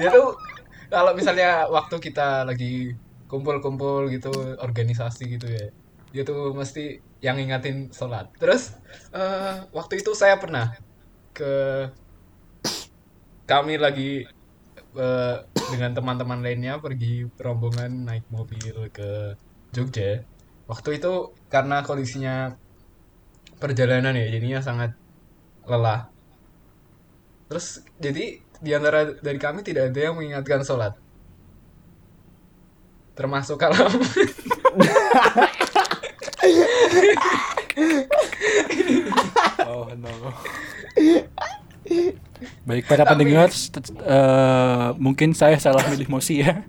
[0.00, 0.34] dia tuh
[0.90, 2.98] kalau misalnya waktu kita lagi
[3.30, 5.70] kumpul-kumpul gitu organisasi gitu ya
[6.10, 8.30] dia tuh mesti yang ingatin sholat.
[8.36, 8.74] Terus
[9.14, 10.74] eh, waktu itu saya pernah
[11.30, 11.86] ke
[13.46, 14.26] kami lagi
[14.98, 15.36] eh,
[15.70, 19.38] dengan teman-teman lainnya pergi rombongan naik mobil ke
[19.70, 20.26] Jogja.
[20.66, 22.58] Waktu itu karena kondisinya
[23.62, 24.98] perjalanan ya jadinya sangat
[25.66, 26.10] lelah.
[27.50, 30.92] Terus jadi di antara dari kami tidak ada yang mengingatkan sholat
[33.12, 33.88] termasuk kalau
[39.66, 40.10] Oh no.
[42.64, 46.62] Baik para pendengar, st- eh, mungkin saya salah milih mosi ya.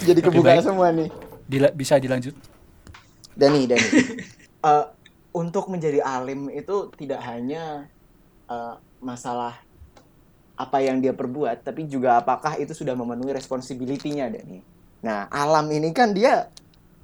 [0.00, 0.62] jadi kebuka baik.
[0.62, 1.10] semua nih
[1.44, 2.34] Dila- bisa dilanjut?
[3.34, 3.88] Dani, Dani.
[4.56, 4.86] Eh,
[5.30, 7.86] untuk menjadi alim itu tidak hanya
[8.46, 8.74] eh,
[9.06, 9.54] masalah
[10.58, 14.58] apa yang dia perbuat, tapi juga apakah itu sudah memenuhi responsibility-nya, Dani.
[15.06, 16.50] Nah, alam ini kan dia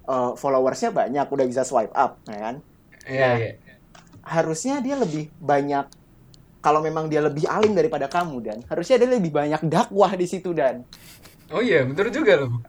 [0.03, 2.55] eh, followersnya banyak, udah bisa swipe up, ya kan?
[3.07, 3.35] Iya, Nah.
[3.38, 3.53] iya.
[4.23, 5.87] Harusnya dia lebih banyak
[6.62, 10.55] kalau memang dia lebih alim daripada kamu dan harusnya dia lebih banyak dakwah di situ
[10.55, 10.87] dan
[11.51, 12.62] Oh iya, betul juga loh.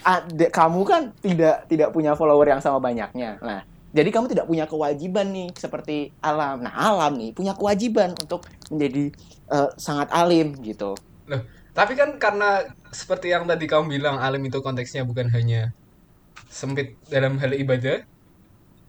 [0.00, 3.36] Ade- kamu kan tidak tidak punya follower yang sama banyaknya.
[3.42, 6.62] Nah, jadi kamu tidak punya kewajiban nih seperti alam.
[6.62, 9.10] Nah, alam nih punya kewajiban untuk menjadi
[9.50, 10.94] eh, sangat alim gitu.
[11.26, 11.42] Loh,
[11.74, 15.74] tapi kan karena seperti yang tadi kamu bilang alim itu konteksnya bukan hanya
[16.46, 18.06] sempit dalam hal ibadah.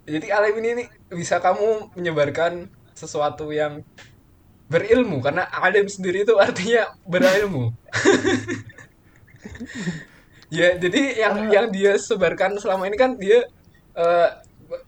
[0.06, 0.88] Jadi alim ini nih
[1.18, 3.82] bisa kamu menyebarkan sesuatu yang
[4.70, 7.74] berilmu karena alim sendiri itu artinya berilmu.
[10.62, 13.50] ya, jadi yang yang dia sebarkan selama ini kan dia
[13.98, 14.30] eh,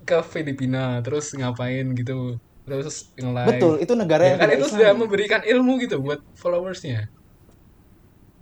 [0.02, 2.38] ke Filipina terus ngapain gitu.
[2.63, 3.50] Terus nge-live.
[3.50, 4.74] Betul, itu negara Ya yang kan itu Islami.
[4.80, 7.12] sudah memberikan ilmu gitu buat followersnya.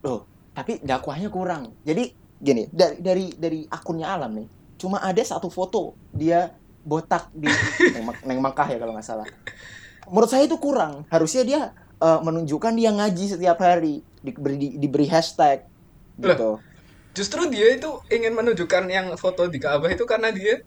[0.02, 1.74] Loh, tapi dakwahnya kurang.
[1.82, 7.50] Jadi gini, dari dari dari akunnya alam nih, cuma ada satu foto dia botak di
[7.98, 9.28] Neng, Neng Mekah ya kalau nggak salah.
[10.06, 11.06] Menurut saya itu kurang.
[11.10, 11.62] Harusnya dia
[11.98, 15.66] eh, menunjukkan dia ngaji setiap hari, diberi di- diberi hashtag
[16.18, 16.58] gitu.
[17.12, 20.62] Justru dia itu ingin menunjukkan yang foto di Ka'bah itu karena dia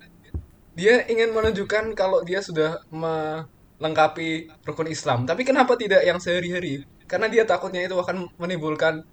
[0.75, 5.23] dia ingin menunjukkan kalau dia sudah melengkapi rukun Islam.
[5.25, 6.83] Tapi kenapa tidak yang sehari-hari?
[7.07, 9.07] Karena dia takutnya itu akan menimbulkan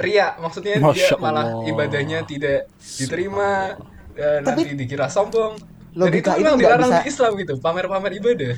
[0.00, 0.34] ria.
[0.40, 1.68] Maksudnya dia Masya malah Allah.
[1.68, 3.76] ibadahnya tidak diterima
[4.16, 5.54] dan Tapi- nanti dikira sombong.
[5.94, 8.54] Dan itu Logika itu memang dilarang bisa- di Islam gitu, pamer-pamer ibadah.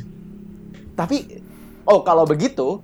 [0.96, 1.16] Tapi
[1.84, 2.80] oh kalau begitu,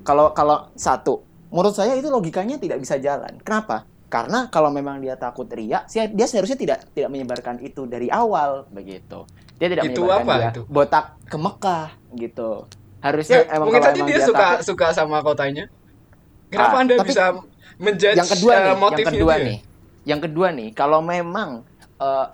[0.00, 1.20] kalau kalau satu,
[1.52, 3.36] menurut saya itu logikanya tidak bisa jalan.
[3.44, 3.84] Kenapa?
[4.12, 8.68] Karena kalau memang dia takut ria, dia dia seharusnya tidak tidak menyebarkan itu dari awal
[8.68, 9.24] begitu.
[9.56, 10.62] Dia tidak Itu menyebarkan apa dia itu?
[10.68, 12.50] botak ke Mekah gitu.
[13.00, 15.64] Harusnya Ya, emang mungkin emang dia dia suka takut- suka sama kotanya.
[16.46, 17.24] Kenapa Ah, Anda tapi- bisa
[17.80, 19.46] menjudge yang kedua eh, nih, yang motifnya kedua dia?
[19.48, 19.58] nih,
[20.04, 21.50] yang kedua nih, kalau memang
[21.96, 22.26] eh,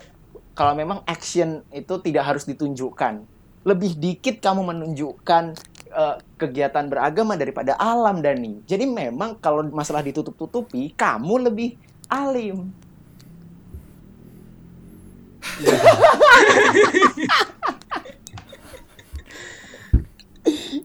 [0.51, 3.23] kalau memang action itu tidak harus ditunjukkan,
[3.63, 5.55] lebih dikit kamu menunjukkan
[5.89, 8.61] eh, kegiatan beragama daripada alam Dani.
[8.63, 11.75] Jadi memang kalau masalah ditutup-tutupi, kamu lebih
[12.07, 12.69] alim.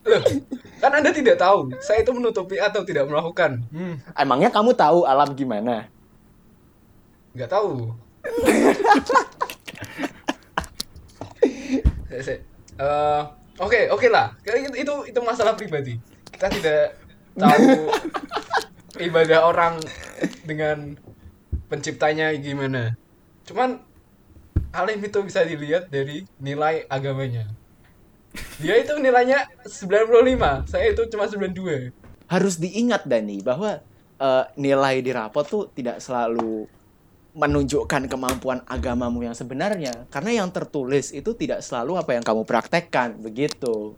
[0.05, 0.21] Loh,
[0.81, 3.65] kan Anda tidak tahu saya itu menutupi atau tidak melakukan.
[3.73, 5.89] Hmm, Emangnya kamu tahu alam gimana?
[7.35, 7.91] nggak tahu.
[12.23, 12.39] Se-
[13.57, 14.35] se- eh, Oke, oke lah.
[14.43, 15.95] Itu, itu itu masalah pribadi.
[16.31, 16.99] Kita tidak
[17.35, 17.87] tahu
[19.07, 19.79] ibadah orang
[20.43, 20.95] dengan
[21.71, 22.95] penciptanya gimana.
[23.47, 23.79] Cuman
[24.75, 27.47] alim itu bisa dilihat dari nilai agamanya.
[28.59, 31.91] Dia itu nilainya 95, saya itu cuma 92.
[32.25, 33.79] harus diingat Dani bahwa
[34.19, 36.67] eh, nilai di rapot tuh tidak selalu
[37.35, 43.19] menunjukkan kemampuan agamamu yang sebenarnya karena yang tertulis itu tidak selalu apa yang kamu praktekkan
[43.19, 43.93] begitu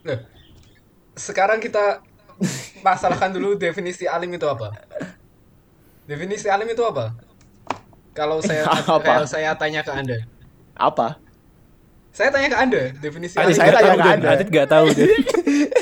[0.00, 0.20] Loh,
[1.12, 2.00] sekarang kita
[2.80, 4.72] masalahkan dulu definisi alim itu apa?
[6.08, 7.12] Definisi alim itu apa?
[8.16, 8.96] Kalau saya Apa?
[9.04, 10.18] kalau saya tanya ke Anda.
[10.72, 11.20] apa
[12.10, 13.56] Saya tanya ke Anda, definisi Adit, alim.
[13.60, 14.08] saya tanya ke.
[14.08, 14.28] Anda.
[14.34, 15.08] Adit nggak tahu Dan.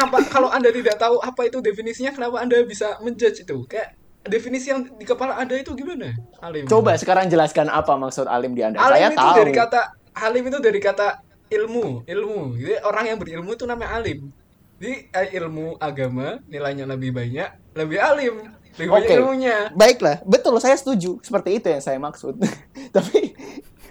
[0.00, 3.68] Kenapa kalau Anda tidak tahu apa itu definisinya, kenapa Anda bisa menjudge itu?
[3.68, 6.16] Kayak definisi yang di kepala Anda itu gimana?
[6.40, 6.64] Alim.
[6.64, 9.80] coba sekarang jelaskan apa maksud alim di anda Alim saya itu tahu dari kata
[10.16, 11.06] alim itu dari kata
[11.52, 12.38] ilmu, ilmu.
[12.56, 14.32] Jadi orang yang berilmu itu namanya alim.
[14.80, 18.34] Jadi eh, ilmu agama nilainya lebih banyak, lebih alim,
[18.80, 19.16] lebih banyak Oke.
[19.20, 19.56] ilmunya.
[19.76, 22.40] baiklah betul saya setuju seperti itu yang saya maksud
[22.96, 23.36] tapi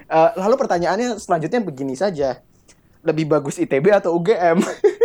[0.10, 2.42] eh, lalu pertanyaannya selanjutnya begini saja
[3.06, 4.58] lebih bagus ITB atau UGM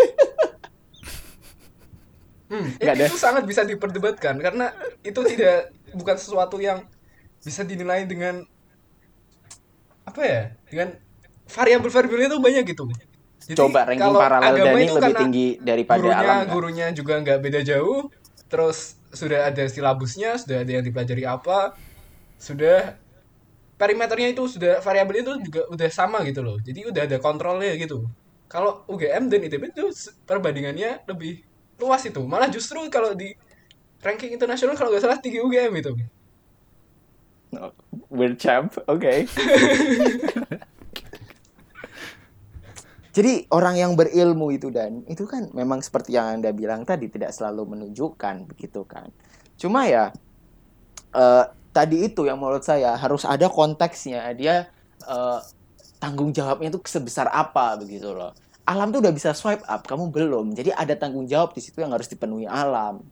[2.55, 3.11] Hmm, ada.
[3.11, 4.71] itu sangat bisa diperdebatkan karena
[5.03, 6.87] itu tidak bukan sesuatu yang
[7.43, 8.47] bisa dinilai dengan
[10.07, 10.43] apa ya?
[10.71, 10.95] Dengan
[11.51, 12.85] variabel-variabelnya itu banyak gitu.
[13.45, 16.53] Jadi, coba ranking kalau paralel agama Dani itu lebih tinggi daripada gurunya, alam nggak?
[16.55, 18.01] gurunya juga nggak beda jauh.
[18.49, 18.79] Terus
[19.13, 21.77] sudah ada silabusnya, sudah ada yang dipelajari apa,
[22.41, 22.97] sudah
[23.77, 26.57] perimeternya itu sudah variabel itu juga udah sama gitu loh.
[26.63, 28.09] Jadi udah ada kontrolnya gitu.
[28.49, 29.91] Kalau UGM dan ITB itu
[30.25, 31.43] perbandingannya lebih
[31.79, 32.21] luas itu.
[32.25, 33.35] Malah justru kalau di
[34.05, 35.93] ranking internasional kalau nggak salah tinggi UGM itu.
[38.11, 39.15] Weird champ, oke.
[43.15, 47.31] Jadi orang yang berilmu itu dan itu kan memang seperti yang anda bilang tadi tidak
[47.31, 49.07] selalu menunjukkan begitu kan.
[49.55, 50.11] Cuma ya
[51.15, 54.67] eh, tadi itu yang menurut saya harus ada konteksnya dia
[55.07, 55.39] eh,
[56.03, 58.35] tanggung jawabnya itu sebesar apa begitu loh.
[58.65, 60.57] Alam tuh udah bisa swipe up, kamu belum.
[60.57, 63.05] Jadi ada tanggung jawab di situ yang harus dipenuhi alam.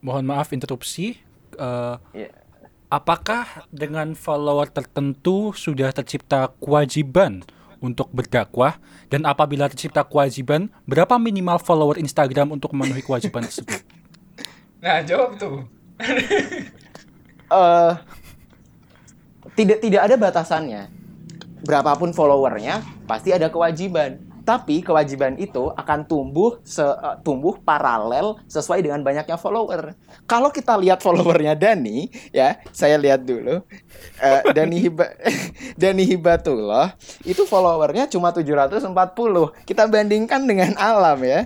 [0.00, 1.18] Mohon maaf interupsi.
[1.52, 2.30] Eh, Iya.
[2.88, 7.44] apakah dengan follower tertentu sudah tercipta kewajiban
[7.78, 13.84] untuk berdakwah dan apabila tercipta kewajiban berapa minimal follower Instagram untuk memenuhi kewajiban tersebut?
[14.78, 15.66] Nah, jawab tuh.
[17.50, 17.92] eh
[19.58, 20.82] tidak tidak ada batasannya.
[21.64, 24.18] Berapapun followernya pasti ada kewajiban.
[24.48, 29.92] Tapi kewajiban itu akan tumbuh se, eh, tumbuh paralel sesuai dengan banyaknya follower.
[30.24, 33.60] Kalau kita lihat followernya Dani, ya saya lihat dulu.
[34.24, 35.04] Eh, Dani Hiba
[35.82, 36.96] Dani Hibatullah
[37.28, 38.88] itu followernya cuma 740.
[39.68, 41.44] Kita bandingkan dengan Alam ya.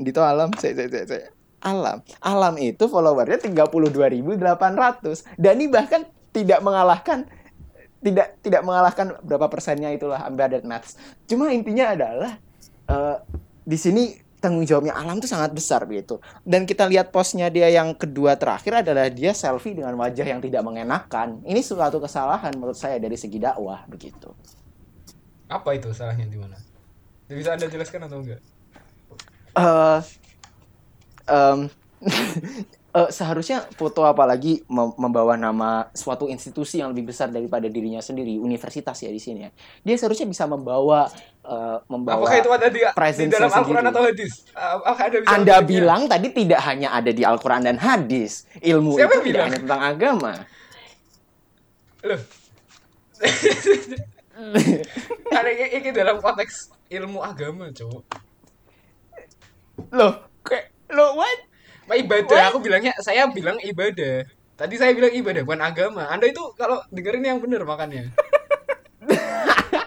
[0.00, 1.28] Dito Alam, saya, saya, saya, saya.
[1.60, 2.00] Alam.
[2.24, 5.36] Alam itu followernya 32.800.
[5.36, 7.28] Dani bahkan tidak mengalahkan
[8.00, 10.96] tidak tidak mengalahkan berapa persennya itulah embedded maths.
[11.26, 12.32] Cuma intinya adalah
[12.86, 13.16] eh,
[13.66, 16.22] di sini tanggung jawabnya Alam tuh sangat besar begitu.
[16.46, 20.62] Dan kita lihat postnya dia yang kedua terakhir adalah dia selfie dengan wajah yang tidak
[20.62, 21.42] mengenakan.
[21.42, 24.30] Ini suatu kesalahan menurut saya dari segi dakwah begitu.
[25.50, 26.58] Apa itu salahnya di mana?
[27.26, 28.40] Bisa Anda jelaskan atau enggak?
[29.56, 30.00] eh
[31.32, 31.58] em,
[32.96, 38.40] eh, seharusnya foto apalagi mem- membawa nama suatu institusi yang lebih besar daripada dirinya sendiri
[38.40, 39.50] universitas ya di sini ya
[39.84, 41.12] dia seharusnya bisa membawa
[41.44, 43.52] eh, membawa Apakah itu ada di, di dalam.
[43.52, 44.32] Al-Quran atau hadis?
[44.56, 45.68] Apakah Anda bisa anda memberinya?
[45.68, 49.82] bilang tadi tidak hanya ada di Al-Quran dan hadis ilmu Siapa itu tidak hanya tentang
[49.84, 50.32] agama
[52.06, 52.20] Loh.
[55.32, 58.04] Ada ini, ini dalam konteks ilmu agama, cowok.
[59.92, 61.40] loh kayak lo what
[61.86, 64.26] Ma ibadah, aku bilangnya saya bilang ibadah.
[64.56, 66.10] Tadi saya bilang ibadah bukan agama.
[66.10, 68.10] Anda itu kalau dengerin yang benar makannya.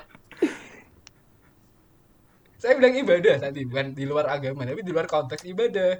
[2.61, 5.99] saya bilang ibadah tadi bukan di luar agama, tapi di luar konteks ibadah.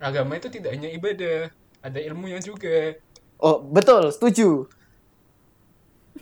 [0.00, 1.48] Agama itu tidak hanya ibadah,
[1.80, 2.96] ada ilmunya juga.
[3.40, 4.64] oh betul setuju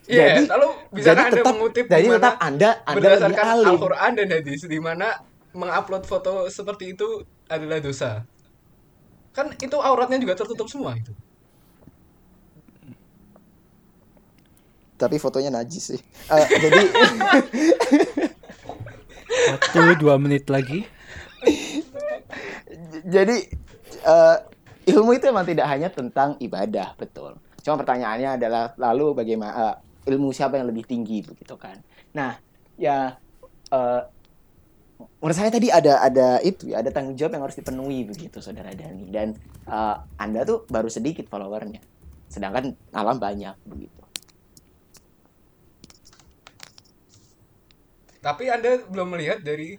[0.08, 4.28] Iya, Jadi- lalu bisa jadi Anda tetap mengutip jadi tetap anda anda berdasarkan Al-Quran dan
[4.34, 5.22] hadis di mana
[5.54, 8.26] mengupload foto seperti itu adalah dosa.
[9.32, 11.12] Kan itu auratnya juga tertutup semua itu.
[15.02, 16.80] tapi fotonya najis sih Eh, jadi
[19.50, 20.86] Waktu dua menit lagi.
[23.02, 23.36] jadi
[24.06, 24.36] eh,
[24.94, 29.76] ilmu itu emang tidak hanya tentang ibadah betul Cuma pertanyaannya adalah lalu bagaimana eh,
[30.14, 31.78] ilmu siapa yang lebih tinggi begitu kan.
[32.14, 32.34] Nah,
[32.74, 33.14] ya
[33.70, 34.00] eh,
[35.20, 38.74] menurut saya tadi ada ada itu ya, ada tanggung jawab yang harus dipenuhi begitu Saudara
[38.74, 39.34] Dani dan
[39.66, 41.80] eh, Anda tuh baru sedikit followernya.
[42.32, 44.02] Sedangkan alam banyak begitu.
[48.22, 49.76] Tapi Anda belum melihat dari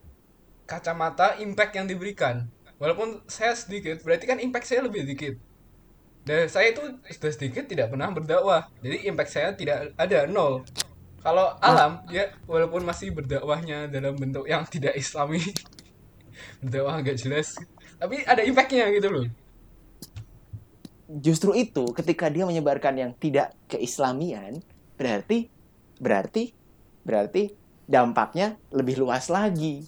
[0.67, 2.43] kacamata impact yang diberikan.
[2.75, 5.39] Walaupun saya sedikit, berarti kan impact saya lebih sedikit.
[6.27, 8.67] Dan saya itu sudah sedikit tidak pernah berdakwah.
[8.83, 10.67] Jadi impact saya tidak ada nol.
[11.23, 15.39] Kalau alam, ya walaupun masih berdakwahnya dalam bentuk yang tidak islami,
[16.59, 17.55] berdakwah agak jelas,
[17.95, 19.25] tapi ada impactnya gitu loh.
[21.07, 24.59] Justru itu ketika dia menyebarkan yang tidak keislamian
[24.99, 25.47] berarti
[26.03, 26.51] berarti
[27.07, 27.55] berarti
[27.87, 29.87] dampaknya lebih luas lagi.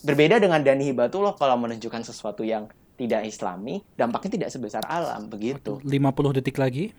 [0.00, 5.80] Berbeda dengan Dani Hibatullah kalau menunjukkan sesuatu yang tidak islami, dampaknya tidak sebesar alam begitu.
[5.84, 6.96] 50 detik lagi.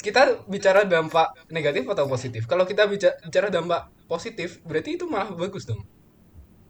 [0.00, 2.48] Kita bicara dampak negatif atau positif.
[2.48, 5.84] Kalau kita bica- bicara dampak positif, berarti itu malah bagus dong.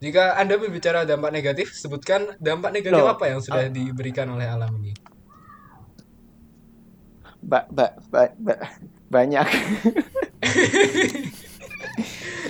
[0.03, 4.75] Jika Anda berbicara dampak negatif, sebutkan dampak negatif Loh, apa yang sudah diberikan oleh alam
[4.83, 4.91] ini.
[7.39, 8.63] Ba- ba- ba- ba-
[9.07, 9.47] banyak.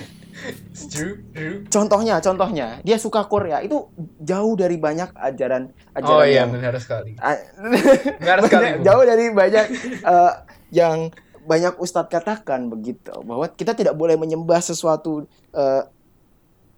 [1.67, 3.87] Contohnya, contohnya, dia suka Korea itu
[4.19, 7.15] jauh dari banyak ajaran ajaran Oh iya, yang benar sekali.
[8.17, 8.67] Benar sekali.
[8.81, 9.65] jauh dari banyak
[9.99, 10.33] eh,
[10.71, 11.09] yang
[11.41, 15.83] banyak ustadz katakan begitu bahwa kita tidak boleh menyembah sesuatu eh,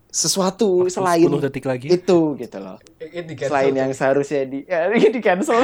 [0.08, 1.88] sesuatu Waktu selain 10 detik lagi.
[1.88, 5.60] itu gitu loh It- it selain yang seharusnya di ya, di cancel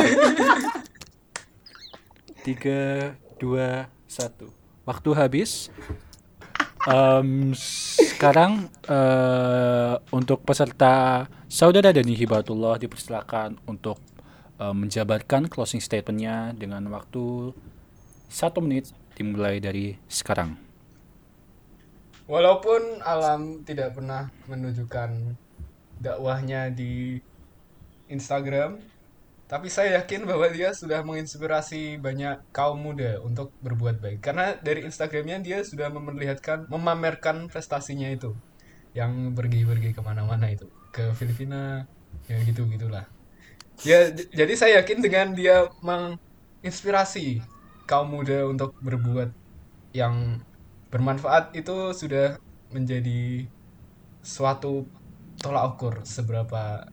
[2.43, 4.51] 3 2 1.
[4.83, 5.69] Waktu habis.
[6.81, 14.01] Em, sekarang eh, untuk peserta saudara Dani Hibatullah dipersilakan untuk
[14.57, 17.53] eh, menjabarkan closing statementnya dengan waktu
[18.33, 20.57] satu menit dimulai dari sekarang.
[22.25, 25.37] Walaupun alam tidak pernah menunjukkan
[26.01, 27.21] dakwahnya di
[28.09, 28.81] Instagram,
[29.51, 34.23] tapi saya yakin bahwa dia sudah menginspirasi banyak kaum muda untuk berbuat baik.
[34.23, 38.31] Karena dari Instagramnya dia sudah memperlihatkan, memamerkan prestasinya itu,
[38.95, 41.83] yang pergi-pergi ke mana-mana itu, ke Filipina,
[42.31, 43.03] ya gitu gitulah.
[43.83, 47.43] Ya, jadi saya yakin dengan dia menginspirasi
[47.91, 49.35] kaum muda untuk berbuat
[49.91, 50.39] yang
[50.95, 52.39] bermanfaat itu sudah
[52.71, 53.51] menjadi
[54.23, 54.87] suatu
[55.43, 56.87] tolak ukur seberapa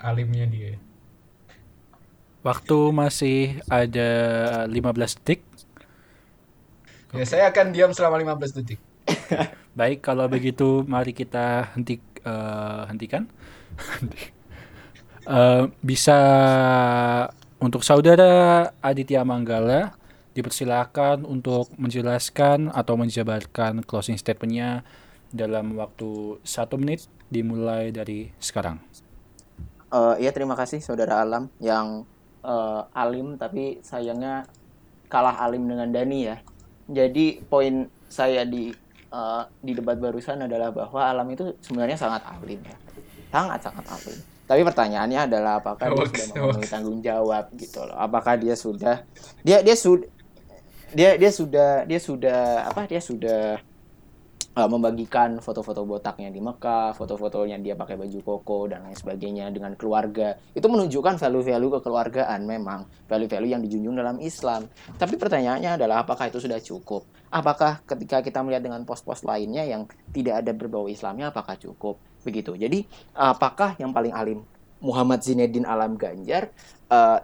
[0.00, 0.87] alimnya dia.
[2.48, 4.10] Waktu masih ada
[4.64, 5.44] 15 detik.
[7.12, 8.80] Ya, saya akan diam selama 15 detik.
[9.78, 13.28] Baik, kalau begitu mari kita henti eh, hentikan.
[15.28, 16.16] Eh, bisa
[17.60, 19.92] untuk saudara Aditya Manggala
[20.32, 24.88] dipersilakan untuk menjelaskan atau menjabarkan closing statementnya
[25.28, 28.80] dalam waktu satu menit dimulai dari sekarang.
[29.92, 32.08] Eh, iya terima kasih saudara Alam yang
[32.42, 34.46] eh, alim tapi sayangnya
[35.08, 36.36] kalah alim dengan Dani ya.
[36.88, 38.72] Jadi poin saya di
[39.12, 42.76] eh, di debat barusan adalah bahwa Alam itu sebenarnya sangat alim ya,
[43.32, 44.18] sangat sangat alim.
[44.48, 47.96] Tapi pertanyaannya adalah apakah dia sudah memenuhi tanggung jawab gitu loh?
[48.00, 49.04] Apakah dia sudah
[49.44, 50.08] dia dia sudah
[50.96, 53.60] dia dia sudah dia sudah apa dia sudah
[54.58, 59.78] uh, membagikan foto-foto botaknya di Mekah, foto-fotonya dia pakai baju koko dan lain sebagainya dengan
[59.78, 60.34] keluarga.
[60.50, 64.66] Itu menunjukkan value-value kekeluargaan memang, value-value yang dijunjung dalam Islam.
[64.98, 67.06] Tapi pertanyaannya adalah apakah itu sudah cukup?
[67.30, 72.02] Apakah ketika kita melihat dengan pos-pos lainnya yang tidak ada berbau Islamnya apakah cukup?
[72.26, 72.58] Begitu.
[72.58, 72.82] Jadi
[73.14, 74.42] apakah yang paling alim
[74.78, 76.50] Muhammad Zinedine Alam Ganjar
[76.88, 77.20] Eh,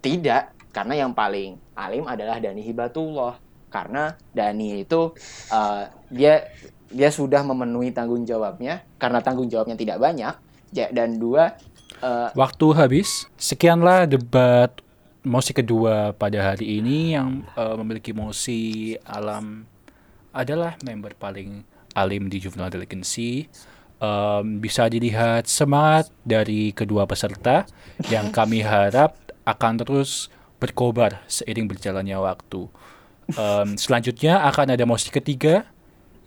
[0.00, 3.34] tidak, karena yang paling alim adalah Dani Hibatullah.
[3.70, 5.14] Karena Dani itu
[5.50, 6.34] eh, dia
[6.90, 10.34] dia sudah memenuhi tanggung jawabnya karena tanggung jawabnya tidak banyak
[10.74, 11.54] dan dua
[12.02, 13.30] eh, Waktu habis.
[13.38, 14.74] Sekianlah debat
[15.22, 19.64] mosi kedua pada hari ini yang eh, memiliki mosi alam
[20.30, 21.62] adalah member paling
[21.94, 23.50] alim di Juvenile Delegacy.
[24.00, 27.68] Em, bisa dilihat semangat dari kedua peserta
[28.08, 29.12] yang kami harap
[29.44, 32.64] akan terus berkobar seiring berjalannya waktu.
[33.30, 35.66] Em, selanjutnya akan ada mosi ketiga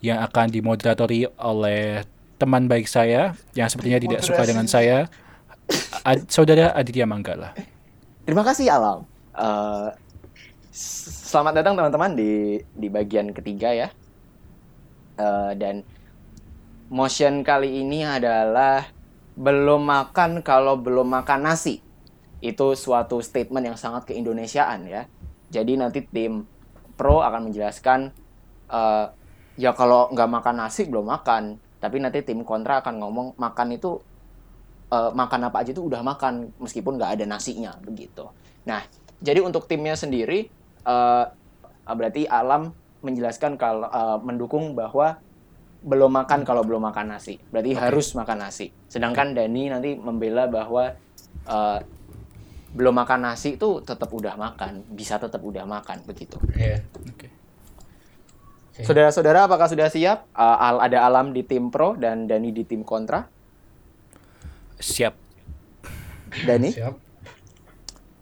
[0.00, 2.04] yang akan dimoderatori oleh
[2.36, 5.08] teman baik saya yang sepertinya tidak suka dengan saya,
[6.02, 7.56] Ad- saudara Aditya Manggala.
[8.24, 9.04] terima kasih Alam.
[10.74, 12.32] S- selamat datang teman-teman di
[12.74, 13.88] di bagian ketiga ya.
[15.14, 15.86] Eh, dan
[16.90, 18.90] motion kali ini adalah
[19.34, 21.80] belum makan kalau belum makan nasi.
[22.44, 25.08] itu suatu statement yang sangat keindonesiaan ya.
[25.48, 26.44] Jadi nanti tim
[26.94, 28.10] pro akan menjelaskan
[28.70, 29.06] eh,
[29.58, 31.58] ya kalau nggak makan nasi belum makan.
[31.78, 34.00] Tapi nanti tim kontra akan ngomong makan itu
[34.90, 38.24] eh, makan apa aja itu udah makan meskipun nggak ada nasinya begitu.
[38.64, 38.80] Nah,
[39.20, 40.48] jadi untuk timnya sendiri
[40.84, 41.24] eh,
[41.84, 42.72] berarti Alam
[43.04, 45.20] menjelaskan kalau eh, mendukung bahwa
[45.84, 47.36] belum makan kalau belum makan nasi.
[47.52, 48.72] Berarti harus makan nasi.
[48.88, 50.96] Sedangkan Dani nanti membela bahwa
[51.44, 51.78] eh,
[52.74, 56.42] belum makan nasi itu tetap udah makan, bisa tetap udah makan begitu.
[56.58, 56.82] Iya.
[57.06, 57.30] Oke.
[58.74, 58.82] Oke.
[58.82, 60.26] Saudara-saudara apakah sudah siap?
[60.34, 63.30] Eh, al- ada Alam di tim pro dan Dani di tim kontra.
[64.82, 65.14] Siap.
[66.42, 66.74] Dani?
[66.74, 66.94] Siap.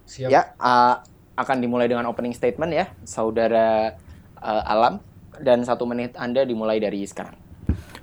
[0.05, 0.29] Siap.
[0.29, 1.01] Ya, uh,
[1.41, 3.97] akan dimulai dengan opening statement ya, saudara
[4.37, 5.01] uh, Alam.
[5.41, 7.33] Dan satu menit Anda dimulai dari sekarang.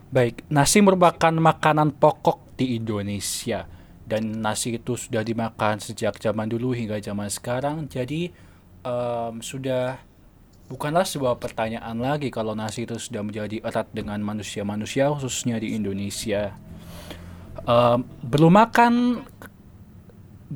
[0.09, 3.69] Baik, nasi merupakan makanan pokok di Indonesia
[4.09, 7.85] dan nasi itu sudah dimakan sejak zaman dulu hingga zaman sekarang.
[7.85, 8.33] Jadi
[8.81, 10.01] em, sudah
[10.65, 16.57] bukanlah sebuah pertanyaan lagi kalau nasi itu sudah menjadi erat dengan manusia-manusia khususnya di Indonesia.
[17.69, 18.93] Em, belum makan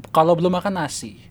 [0.09, 1.21] kalau belum makan nasi.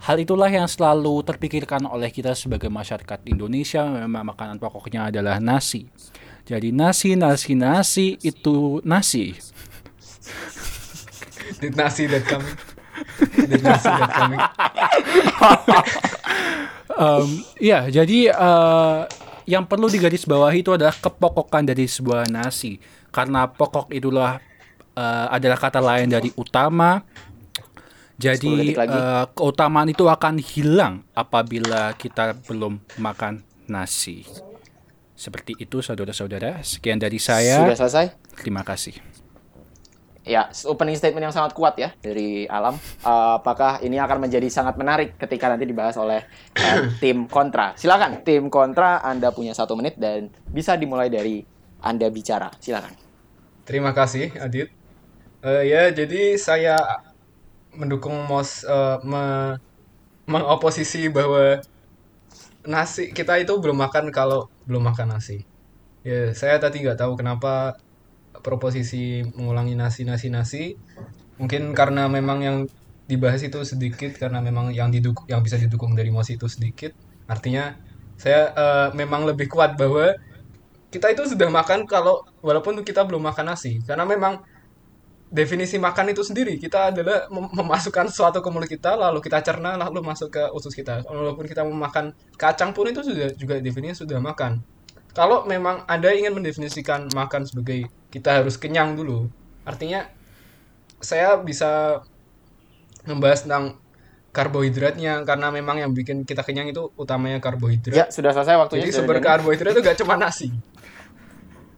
[0.00, 5.92] Hal itulah yang selalu terpikirkan oleh kita sebagai masyarakat Indonesia memang makanan pokoknya adalah nasi.
[6.48, 9.36] Jadi nasi, nasi, nasi itu nasi.
[11.58, 12.42] Ditnasi.com.
[13.50, 14.30] Ditnasi.com.
[17.00, 19.00] Em, ya, jadi eh,
[19.48, 22.76] yang perlu digarisbawahi itu adalah kepokokan dari sebuah nasi.
[23.08, 24.36] Karena pokok itulah
[24.92, 27.00] eh, adalah kata lain dari utama.
[27.00, 34.28] 10 Jadi eh, keutamaan itu akan hilang apabila kita belum makan nasi.
[35.16, 36.60] Seperti itu saudara-saudara.
[36.60, 37.64] Sekian dari saya.
[37.64, 38.06] Sudah selesai?
[38.36, 39.19] Terima kasih.
[40.30, 42.78] Ya, opening statement yang sangat kuat ya dari Alam.
[43.02, 46.22] Uh, apakah ini akan menjadi sangat menarik ketika nanti dibahas oleh
[46.54, 47.74] uh, tim kontra?
[47.74, 49.02] Silakan, tim kontra.
[49.02, 51.42] Anda punya satu menit dan bisa dimulai dari
[51.82, 52.46] Anda bicara.
[52.62, 52.94] Silakan.
[53.66, 54.70] Terima kasih, Adit.
[55.42, 56.78] Eh, ya, jadi saya
[57.74, 59.58] mendukung Mos eh, me-
[60.30, 61.58] mengoposisi bahwa
[62.62, 65.42] nasi kita itu belum makan kalau belum makan nasi.
[66.06, 67.74] Ya, saya tadi nggak tahu kenapa
[68.44, 70.62] proposisi mengulangi nasi nasi nasi.
[71.40, 72.58] Mungkin karena memang yang
[73.10, 76.92] dibahas itu sedikit karena memang yang didukung yang bisa didukung dari Mos itu sedikit.
[77.30, 77.74] Artinya
[78.20, 80.12] saya eh, memang lebih kuat bahwa
[80.90, 84.42] kita itu sudah makan kalau walaupun kita belum makan nasi karena memang
[85.30, 89.78] definisi makan itu sendiri kita adalah mem- memasukkan sesuatu ke mulut kita lalu kita cerna
[89.78, 94.18] lalu masuk ke usus kita walaupun kita memakan kacang pun itu sudah juga definisinya sudah
[94.18, 94.58] makan
[95.14, 99.30] kalau memang anda ingin mendefinisikan makan sebagai kita harus kenyang dulu
[99.64, 100.06] artinya
[101.00, 102.02] saya bisa
[103.08, 103.80] membahas tentang
[104.30, 108.86] karbohidratnya karena memang yang bikin kita kenyang itu utamanya karbohidrat Ya, sudah selesai waktunya.
[108.86, 110.52] jadi sumber karbohidrat itu gak cuma nasi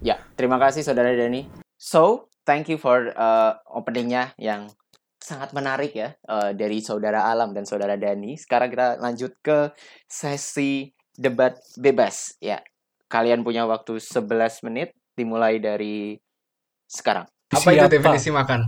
[0.03, 1.47] Ya, terima kasih saudara Dani.
[1.79, 4.67] So, thank you for uh, openingnya yang
[5.23, 8.35] sangat menarik ya uh, dari saudara Alam dan saudara Dani.
[8.35, 9.71] Sekarang kita lanjut ke
[10.11, 12.35] sesi debat bebas.
[12.43, 12.67] Ya,
[13.07, 14.27] kalian punya waktu 11
[14.67, 16.17] menit dimulai dari
[16.89, 17.27] sekarang.
[17.53, 17.93] apa itu Siapa?
[17.93, 18.61] definisi makan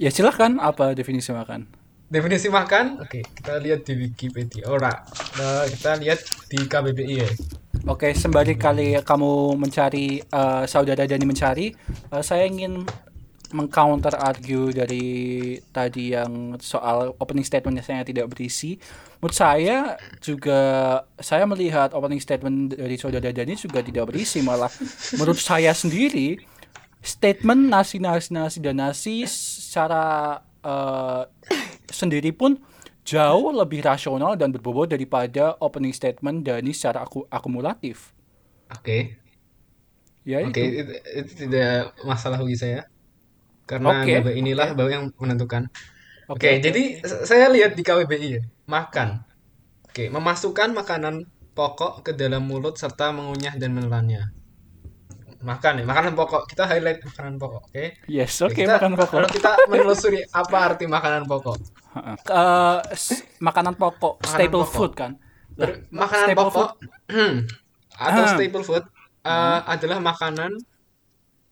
[0.00, 1.68] Ya silahkan apa definisi makan?
[2.08, 4.64] Definisi makan, oke kita lihat di Wikipedia.
[4.66, 5.04] Ora,
[5.36, 6.18] Nah, kita lihat
[6.50, 7.28] di KBBI ya.
[7.86, 12.82] Oke, sembari kali kamu mencari eh, saudara Dani mencari, eh, saya ingin
[13.56, 15.06] mengcounter argue dari
[15.74, 18.78] tadi yang soal opening statementnya saya tidak berisi.
[19.20, 20.60] Menurut saya juga
[21.20, 24.72] saya melihat opening statement dari saudara Dani juga tidak berisi malah
[25.18, 26.40] menurut saya sendiri
[27.00, 31.22] statement nasi nasi nasi dan nasi secara eh,
[31.90, 32.56] sendiri pun
[33.04, 38.12] jauh lebih rasional dan berbobot daripada opening statement Dani secara aku akumulatif.
[38.70, 39.18] Oke,
[40.24, 40.64] Ya oke itu.
[40.80, 42.78] itu, itu tidak masalah bagi saya.
[43.70, 45.70] Karena Oke, KBBI inilah bahwa yang menentukan.
[46.26, 46.58] Oke, Oke.
[46.60, 49.22] jadi s- saya lihat di KBBI ya, makan.
[49.84, 54.34] Oke, memasukkan makanan pokok ke dalam mulut serta mengunyah dan menelannya.
[55.40, 56.46] Makan ya, makanan pokok.
[56.46, 57.84] Kita highlight makanan pokok, oke?
[58.06, 59.16] Yes, Oke, oke kita- makan pokok.
[59.16, 61.56] Kalau kita menelusuri apa arti makanan pokok.
[62.92, 64.70] S- makanan pokok, Makanan staple pokok.
[64.70, 65.12] food kan.
[65.56, 67.34] Lah, Ber- makanan staple pokok food
[68.06, 68.30] atau Ah.
[68.30, 68.84] staple food
[69.22, 70.52] uh, adalah makanan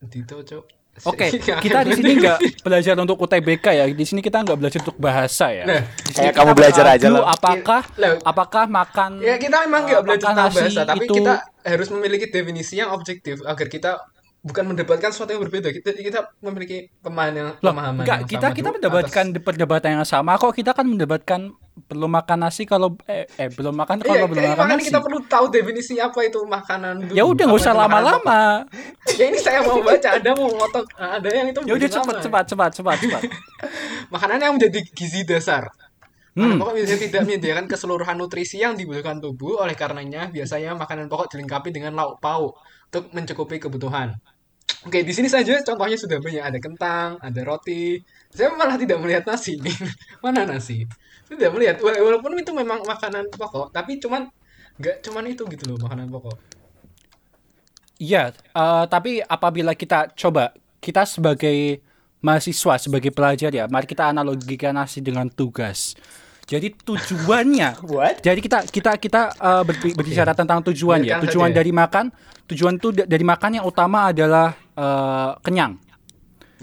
[0.00, 0.77] Dito, Cok.
[1.04, 3.84] Oke, Ya, kita di sini nggak belajar untuk UTBK ya.
[3.86, 5.64] Di sini kita nggak belajar untuk bahasa ya.
[5.64, 7.22] Nah, Kayak kita kamu belajar aja lah.
[7.28, 11.34] Apakah Lah, apakah makan ya kita memang nggak eh, belajar tentang bahasa, tapi itu kita
[11.62, 13.90] harus memiliki definisi yang objektif agar kita
[14.38, 15.68] bukan mendapatkan sesuatu yang berbeda.
[15.70, 19.90] Kita kita memiliki pemahaman yang Loh, pemahaman enggak, yang kita sama kita mendapatkan atas- perdebatan
[19.98, 20.52] yang sama kok.
[20.54, 21.40] Kita kan mendapatkan
[21.86, 24.88] belum makan nasi kalau eh, eh belum makan Iya, kalau belum iya, makan makanya nasi.
[24.90, 26.94] kita perlu tahu definisi apa itu makanan.
[27.14, 28.40] Ya udah nggak usah makanan lama-lama.
[29.18, 32.44] Ya ini saya mau baca, ada mau motong, ada yang itu Ya udah cepat cepat
[32.50, 33.22] cepat cepat cepat.
[34.14, 35.66] Makanan yang menjadi gizi dasar.
[36.34, 36.60] Makanan Hmm.
[36.62, 41.74] pokok biasanya tidak menyediakan keseluruhan nutrisi yang dibutuhkan tubuh, oleh karenanya biasanya makanan pokok dilengkapi
[41.74, 42.54] dengan lauk pauk
[42.94, 44.14] untuk mencukupi kebutuhan.
[44.86, 46.38] Oke, di sini saja contohnya sudah banyak.
[46.38, 47.98] Ada kentang, ada roti.
[48.30, 49.74] Saya malah tidak melihat nasi ini.
[50.22, 50.86] Mana nasi?
[51.28, 51.76] Tidak melihat.
[51.78, 54.26] Wala- Walaupun itu memang makanan pokok, tapi cuman
[54.78, 56.36] nggak cuman itu gitu loh makanan pokok.
[57.98, 61.82] Iya, eh, tapi apabila kita coba kita sebagai
[62.20, 65.98] mahasiswa, sebagai pelajar ya, mari kita analogikan nasi dengan tugas.
[66.48, 68.22] Jadi tujuannya, What?
[68.22, 69.22] jadi kita kita kita
[69.66, 71.18] berbi- berbicara tentang tujuan ya.
[71.18, 71.58] Biarkan Tujuan saja.
[71.60, 72.04] dari makan,
[72.46, 75.76] tujuan tuh da- dari makan yang utama adalah eh, kenyang.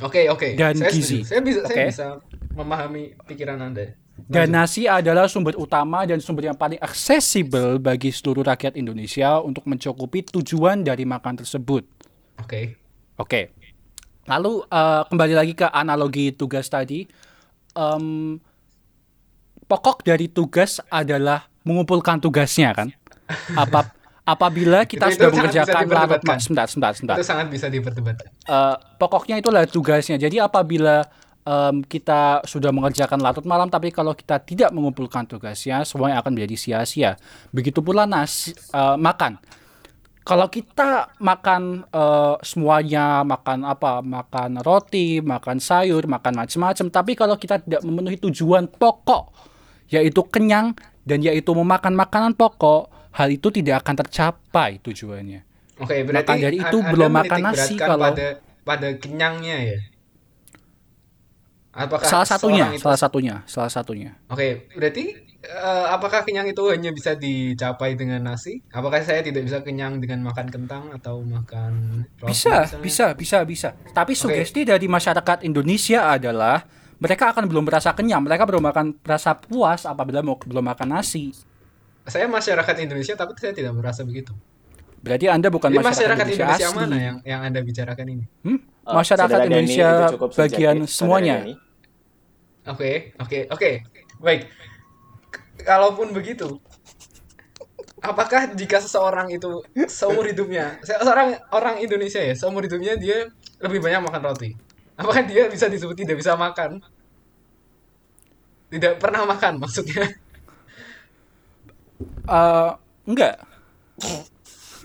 [0.01, 0.55] Oke, oke.
[0.55, 1.22] Dan saya gizi.
[1.22, 1.28] setuju.
[1.28, 1.84] Saya bisa saya Oke.
[1.88, 2.05] bisa
[2.51, 3.91] memahami pikiran Anda.
[4.26, 9.70] Dan nasi adalah sumber utama dan sumber yang paling aksesibel bagi seluruh rakyat Indonesia untuk
[9.70, 11.86] mencukupi tujuan dari makan tersebut.
[12.42, 12.74] Oke.
[13.22, 13.54] Oke.
[14.26, 17.06] Lalu eh, kembali lagi ke analogi tugas tadi.
[17.78, 18.42] Em,
[19.70, 22.90] pokok dari tugas adalah mengumpulkan tugasnya kan.
[23.54, 23.94] Apa
[24.26, 27.16] apabila kita Itu- itu sudah bisa mengerjakan larut sebentar sebentar sebentar.
[27.22, 28.26] Itu sangat bisa diperdebatkan.
[28.34, 30.18] Eh, pokoknya itulah tugasnya.
[30.18, 31.06] Jadi apabila
[31.46, 36.56] em, kita sudah mengerjakan larut malam, tapi kalau kita tidak mengumpulkan tugasnya, semuanya akan menjadi
[36.58, 37.12] sia-sia.
[37.54, 39.38] Begitu pula nasi eh, makan.
[40.26, 47.38] Kalau kita makan eh, semuanya, makan apa, makan roti, makan sayur, makan macam-macam, tapi kalau
[47.38, 49.30] kita tidak memenuhi tujuan pokok,
[49.93, 50.74] yaitu kenyang
[51.06, 55.46] dan yaitu memakan makanan pokok, hal itu tidak akan tercapai tujuannya.
[55.78, 59.80] Oke, berarti Maka dari itu belum makan nasi kalau- pada pada kenyangnya ya.
[61.76, 64.16] Apakah Salah satunya, itu- salah satunya, salah satunya.
[64.32, 65.12] Oke, berarti
[65.44, 68.64] eh, apakah kenyang itu hanya bisa dicapai dengan nasi?
[68.72, 72.80] Apakah saya tidak bisa kenyang dengan makan kentang atau makan roti Bisa, misalnya?
[72.80, 73.70] bisa, bisa, bisa.
[73.92, 76.64] Tapi sugesti dari masyarakat Indonesia adalah
[76.96, 81.36] mereka akan belum merasa kenyang, mereka belum akan merasa puas apabila mau belum makan nasi.
[82.08, 84.32] Saya masyarakat Indonesia tapi saya tidak merasa begitu.
[85.04, 86.80] Berarti Anda bukan Jadi masyarakat, masyarakat Indonesia, Indonesia asli.
[86.80, 88.26] mana yang yang Anda bicarakan ini?
[88.42, 88.60] Hmm?
[88.88, 89.90] Oh, masyarakat Indonesia
[90.34, 91.64] bagian saudara
[92.66, 93.70] Oke, oke, oke.
[94.20, 94.41] Baik.
[95.61, 96.57] Kalaupun begitu,
[98.01, 103.30] apakah jika seseorang itu seumur hidupnya, se- seorang orang Indonesia ya, seumur hidupnya dia
[103.61, 104.51] lebih banyak makan roti.
[104.95, 106.80] Apakah dia bisa disebut tidak bisa makan?
[108.70, 110.09] Tidak pernah makan maksudnya.
[112.26, 112.70] Eh,
[113.05, 113.36] enggak.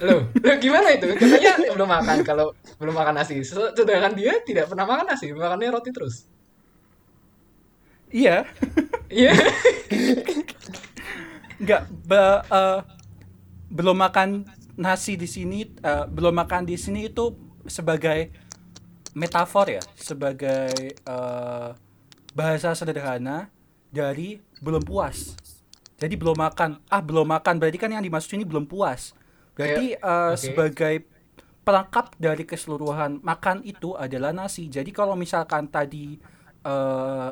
[0.00, 1.12] Loh, loh gimana itu?
[1.12, 2.46] Katanya belum makan kalau
[2.80, 3.42] belum makan nasi.
[3.44, 6.24] Sed- Sedangkan dia tidak pernah makan nasi, makannya roti terus.
[8.10, 8.46] Iya.
[9.10, 9.32] Iya.
[11.60, 12.80] Enggak, be- eh,
[13.70, 14.28] belum makan
[14.78, 17.34] nasi di sini, eh, belum makan di sini itu
[17.66, 18.30] sebagai
[19.14, 21.68] metafor ya, sebagai eh,
[22.34, 23.50] bahasa sederhana
[23.90, 25.34] dari belum puas.
[26.00, 29.12] Jadi belum makan, ah belum makan berarti kan yang dimaksud ini belum puas.
[29.54, 30.38] Berarti eh, oke.
[30.40, 30.94] sebagai
[31.60, 34.66] pelengkap dari keseluruhan makan itu adalah nasi.
[34.72, 36.16] Jadi kalau misalkan tadi
[36.64, 37.28] eh,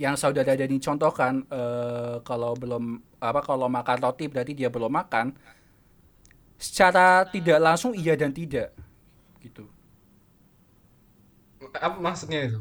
[0.00, 2.84] yang saudara Dani contohkan eh, kalau belum
[3.20, 5.26] apa kalau makan roti berarti dia belum makan
[6.60, 8.68] secara tidak langsung iya dan tidak
[9.44, 9.64] gitu
[11.86, 12.58] Apa maksudnya itu?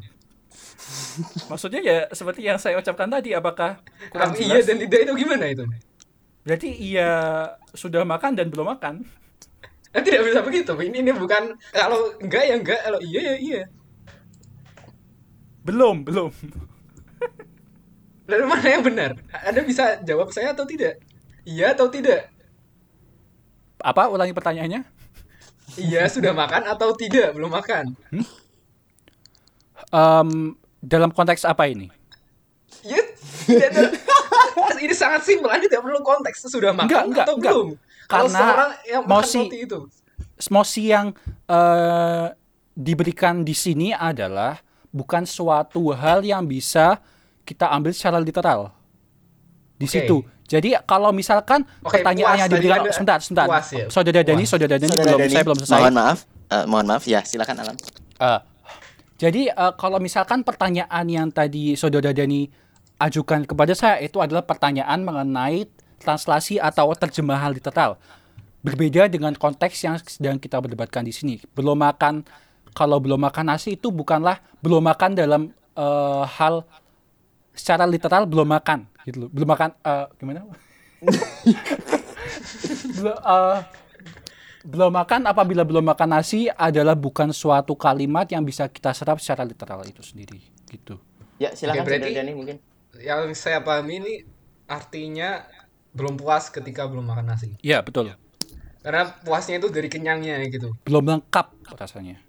[1.50, 3.82] maksudnya ya seperti yang saya ucapkan tadi apakah
[4.12, 5.66] kurang iya dan tidak itu gimana itu?
[6.46, 7.10] berarti iya
[7.76, 8.96] sudah makan dan belum makan
[9.90, 10.72] Eh, tidak bisa begitu.
[10.78, 13.62] Ini ini bukan kalau enggak ya enggak, kalau iya ya iya.
[15.66, 16.32] belum belum
[18.30, 19.12] Lalu mana yang benar?
[19.42, 21.02] Anda bisa jawab saya atau tidak?
[21.44, 22.30] Iya atau tidak?
[23.80, 24.84] apa ulangi pertanyaannya
[25.76, 27.32] Iya sudah makan atau tidak?
[27.32, 27.96] Belum makan.
[29.90, 30.30] Em,
[30.78, 31.88] dalam konteks apa ini
[33.50, 33.92] ada-
[34.80, 35.50] ini sangat simpel.
[35.50, 37.54] Anda tidak perlu konteks sudah makan Enggak, enggak, atau enggak.
[37.56, 37.70] belum.
[38.06, 39.80] Kalau Karena seorang yang mosi- itu.
[40.50, 41.08] mosi yang
[41.46, 42.28] eh,
[42.72, 47.02] diberikan di sini adalah bukan suatu hal yang bisa
[47.50, 48.70] kita ambil secara literal
[49.82, 49.94] di Oke.
[49.98, 50.18] situ.
[50.46, 53.46] Jadi kalau misalkan Oke, pertanyaan puas diberikan Anda- sebentar, sebentar.
[53.50, 53.86] puas ya?
[53.90, 55.78] Saudara Dani, saudara Dani belum Denny, saya belum selesai.
[55.82, 56.20] Mohon maaf.
[56.50, 57.78] Eh, mohon maaf ya, silakan Alam.
[58.18, 58.40] Eh,
[59.18, 62.50] jadi eh, kalau misalkan pertanyaan yang tadi saudara Dani
[62.98, 67.98] ajukan kepada saya itu adalah pertanyaan mengenai translasi atau terjemahan literal.
[68.60, 71.40] berbeda dengan konteks yang sedang kita berdebatkan di sini.
[71.56, 72.28] Belum makan
[72.76, 75.42] kalau belum makan nasi itu bukanlah belum makan dalam
[75.80, 76.68] eh, hal
[77.60, 79.30] secara literal belum makan gitu loh.
[79.36, 80.48] Belum makan eh, gimana?
[83.00, 83.60] belum eh,
[84.64, 89.44] belum makan apabila belum makan nasi adalah bukan suatu kalimat yang bisa kita serap secara
[89.44, 90.40] literal itu sendiri
[90.72, 91.00] gitu.
[91.40, 92.58] Ya, silakan Oke, berarti- Dani mungkin.
[93.00, 94.14] Yang saya pahami ini
[94.68, 95.48] artinya
[95.96, 97.56] belum puas ketika belum makan nasi.
[97.64, 98.12] Iya, betul.
[98.84, 100.76] Karena puasnya itu dari kenyangnya gitu.
[100.84, 102.20] Belum lengkap rasanya.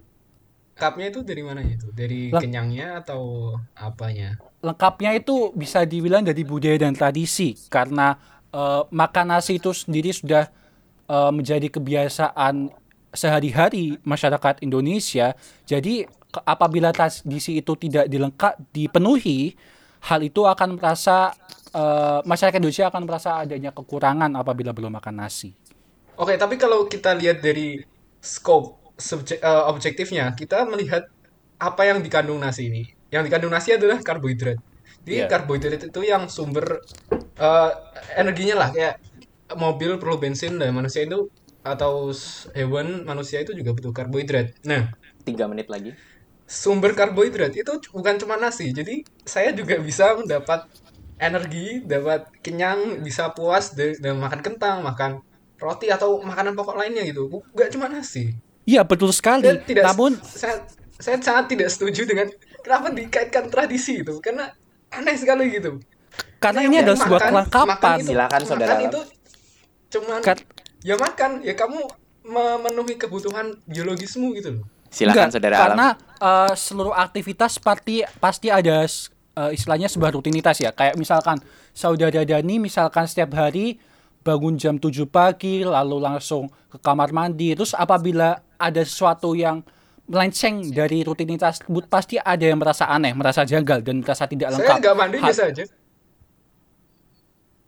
[0.80, 1.92] Cupnya itu dari mana itu?
[1.92, 2.40] Dari Lah.
[2.40, 4.40] kenyangnya atau apanya?
[4.60, 8.16] Lengkapnya itu bisa dibilang dari budaya dan tradisi karena
[8.52, 10.48] eh, makan nasi itu sendiri sudah
[11.08, 12.70] eh, menjadi kebiasaan
[13.10, 15.34] sehari-hari masyarakat Indonesia.
[15.66, 16.06] Jadi
[16.46, 19.58] apabila tradisi itu tidak dilengkap dipenuhi,
[20.06, 21.34] hal itu akan merasa
[21.74, 25.56] eh, masyarakat Indonesia akan merasa adanya kekurangan apabila belum makan nasi.
[26.20, 27.80] Oke, tapi kalau kita lihat dari
[28.20, 31.08] scope subjek, eh, objektifnya, kita melihat
[31.56, 32.99] apa yang dikandung nasi ini.
[33.10, 34.58] Yang dikandung nasi adalah karbohidrat.
[35.02, 35.26] Jadi Iya.
[35.26, 36.80] karbohidrat itu yang sumber
[37.40, 37.70] eh,
[38.14, 39.00] energinya lah kayak
[39.56, 41.26] mobil perlu bensin dan manusia itu
[41.60, 42.12] atau
[42.52, 44.52] hewan manusia itu juga butuh karbohidrat.
[44.62, 44.92] Nah,
[45.24, 45.92] Tiga menit lagi.
[46.44, 48.70] sumber karbohidrat itu bukan cuma nasi.
[48.70, 50.66] Jadi saya juga bisa mendapat
[51.16, 55.20] energi, dapat kenyang, bisa puas dengan makan kentang, makan
[55.56, 57.28] roti atau makanan pokok lainnya gitu.
[57.28, 58.32] Bu- Nggak cuma nasi.
[58.64, 59.44] Iya betul sekali.
[59.44, 60.64] Dan tidak Namun saya
[60.96, 62.28] saya sangat tidak setuju dengan
[62.60, 64.50] kenapa dikaitkan tradisi itu karena
[64.88, 65.78] aneh sekali gitu.
[66.38, 67.96] karena Ya, ini ya, adalah sebuah kelengkapan.
[67.96, 69.00] itu- Silakan, saudara Makan itu
[69.90, 70.44] cuman Kat-
[70.80, 71.80] ya makan, ya kamu
[72.22, 74.64] memenuhi kebutuhan biologismu gitu loh.
[74.88, 75.86] Silakan Enggak, Saudara karena
[76.18, 76.50] Alam.
[76.50, 80.70] eh, seluruh aktivitas pasti pasti ada eh, istilahnya sebuah rutinitas ya.
[80.70, 81.38] Kayak misalkan
[81.70, 83.78] saudara Dani misalkan setiap hari
[84.20, 87.54] bangun jam 7 pagi lalu langsung ke kamar mandi.
[87.54, 89.62] Terus apabila ada sesuatu yang
[90.10, 94.74] melenceng dari rutinitas tersebut pasti ada yang merasa aneh, merasa janggal dan merasa tidak lengkap.
[94.74, 95.64] Saya nggak mandi biasa aja.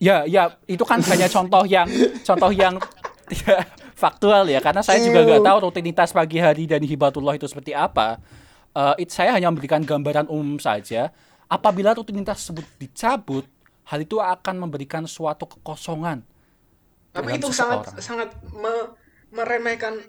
[0.03, 1.87] Ya, ya, itu kan hanya contoh yang
[2.29, 2.83] contoh yang
[3.31, 7.71] tidak faktual ya, karena saya juga nggak tahu rutinitas pagi hari dan hibatullah itu seperti
[7.71, 8.19] apa.
[8.75, 11.15] Eh, it, saya hanya memberikan gambaran umum saja.
[11.47, 13.47] Apabila rutinitas tersebut dicabut,
[13.87, 16.27] hal itu akan memberikan suatu kekosongan.
[17.15, 18.91] Tapi itu sangat sangat me-
[19.31, 20.01] meremehkan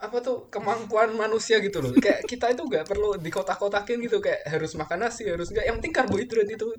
[0.00, 1.92] apa tuh kemampuan manusia gitu loh.
[1.94, 5.68] Kayak kita itu nggak perlu dikotak-kotakin gitu kayak harus makan nasi, harus nggak.
[5.68, 6.72] Yang penting karbohidrat itu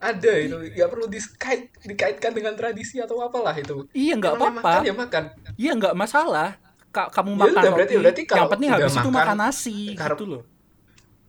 [0.00, 3.84] ada itu nggak perlu dikait dikaitkan dengan tradisi atau apalah itu.
[3.92, 4.60] Iya, nggak apa-apa.
[4.62, 5.22] Makan ya makan.
[5.58, 6.48] Iya nggak masalah.
[6.90, 9.76] Ka- kamu Ya makan udah, berarti- roti, berarti yang penting habis itu makan makan nasi
[9.94, 10.42] karb- gitu loh.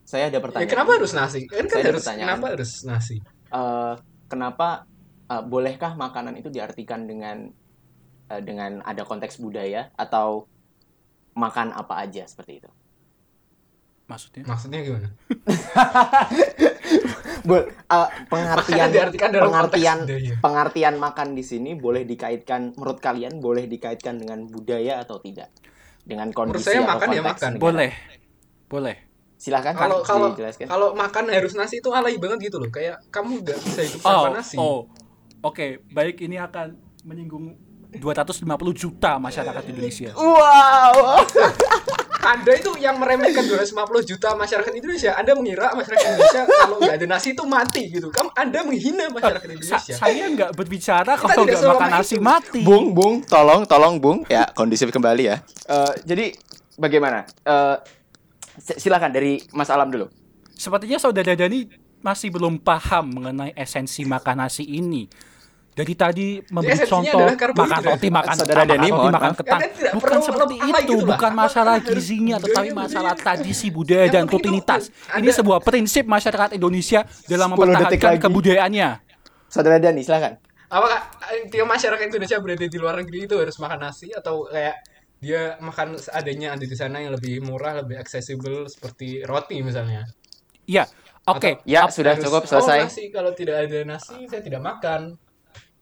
[0.02, 0.70] Saya ada Ya pertanyaan.
[0.70, 1.39] kenapa harus nasi?
[1.45, 3.16] Kan kan harus kenapa harus nasi?
[3.52, 3.93] Eh,
[4.26, 4.68] kenapa
[5.28, 7.49] eh, bolehkah makanan itu diartikan dengan
[8.28, 10.47] eh, dengan ada konteks budaya atau
[11.34, 12.70] makan apa aja seperti itu?
[14.06, 14.44] Maksudnya?
[14.44, 15.10] Maksudnya gimana?
[17.42, 19.32] Bol, eh, pengertian pengertian
[19.98, 20.34] konteks budaya.
[20.38, 25.50] pengertian makan di sini boleh dikaitkan menurut kalian boleh dikaitkan dengan budaya atau tidak?
[26.04, 27.52] Dengan kondisi saya atau makan ya makan.
[27.56, 27.64] negara?
[27.64, 27.92] Boleh.
[28.68, 28.96] Boleh.
[29.42, 30.30] Silahkan Kalau kalau
[30.70, 32.70] kalau makan harus nasi itu alay banget gitu loh.
[32.70, 34.56] Kayak kamu nggak bisa hidup Oh, tanpa nasi.
[34.60, 34.86] oh.
[35.42, 37.58] Oke, baik ini akan menyinggung
[37.92, 40.12] 250 juta masyarakat Indonesia.
[40.14, 41.20] Wow.
[42.32, 43.74] Anda itu yang meremehkan 250
[44.08, 45.12] juta masyarakat Indonesia.
[45.12, 48.08] Anda mengira masyarakat Indonesia kalau nggak ada nasi itu mati gitu.
[48.08, 49.94] Kamu Anda menghina masyarakat Sa- Indonesia.
[49.98, 52.24] saya nggak berbicara Kita kalau nggak makan nasi itu.
[52.24, 52.62] mati.
[52.62, 54.22] Bung, Bung, tolong, tolong, Bung.
[54.28, 55.42] Ya, kondisif kembali ya.
[55.66, 56.26] Eh, jadi
[56.78, 57.26] bagaimana?
[57.26, 57.76] Eh,
[58.56, 60.06] si- silakan dari Mas Alam dulu.
[60.54, 61.66] Sepertinya saudara Dani
[62.00, 65.10] masih belum paham mengenai esensi makan nasi ini.
[65.72, 69.32] Dari tadi memberi contoh makan roti, makan Saudara kentang, makan roti, makan
[69.72, 74.92] tidak Bukan seperti itu, gitu bukan masalah gizinya, tetapi masalah tradisi budaya dan rutinitas.
[75.16, 78.90] Ini sebuah prinsip masyarakat Indonesia dalam 10 detik mempertahankan kebudayaannya.
[79.48, 80.36] Saudara Dani, silakan.
[80.72, 81.00] Apakah
[81.48, 84.76] tiap masyarakat Indonesia berada di luar negeri itu harus makan nasi atau kayak
[85.24, 90.04] dia makan seadanya ada di sana yang lebih murah, lebih accessible seperti roti misalnya?
[90.68, 90.88] Iya,
[91.28, 91.64] oke.
[91.64, 92.88] Ya, Ap- sudah cukup Oh, selesai.
[92.88, 95.16] nasi kalau tidak ada nasi saya tidak makan.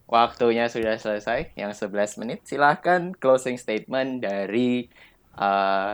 [0.10, 2.42] Waktunya sudah selesai, yang 11 menit.
[2.42, 4.90] Silahkan closing statement dari
[5.38, 5.94] eh,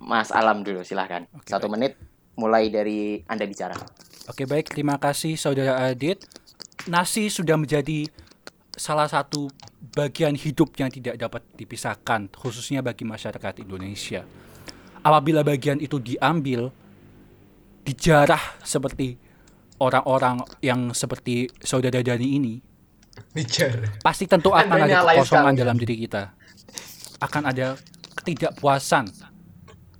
[0.00, 1.28] Mas Alam dulu, silahkan.
[1.36, 2.00] Oke, Satu menit,
[2.40, 3.76] mulai dari Anda bicara.
[4.28, 6.24] Oke baik, terima kasih saudara Adit.
[6.88, 8.08] Nasi sudah menjadi
[8.72, 9.50] salah satu
[9.92, 14.24] bagian hidup yang tidak dapat dipisahkan, khususnya bagi masyarakat Indonesia.
[15.04, 16.70] Apabila bagian itu diambil,
[17.84, 19.18] dijarah seperti
[19.82, 22.54] orang-orang yang seperti saudara Dani ini,
[23.34, 23.86] Bicara.
[24.00, 26.32] pasti tentu akan Anda ada kekosongan dalam diri kita.
[27.18, 27.74] Akan ada
[28.18, 29.10] ketidakpuasan.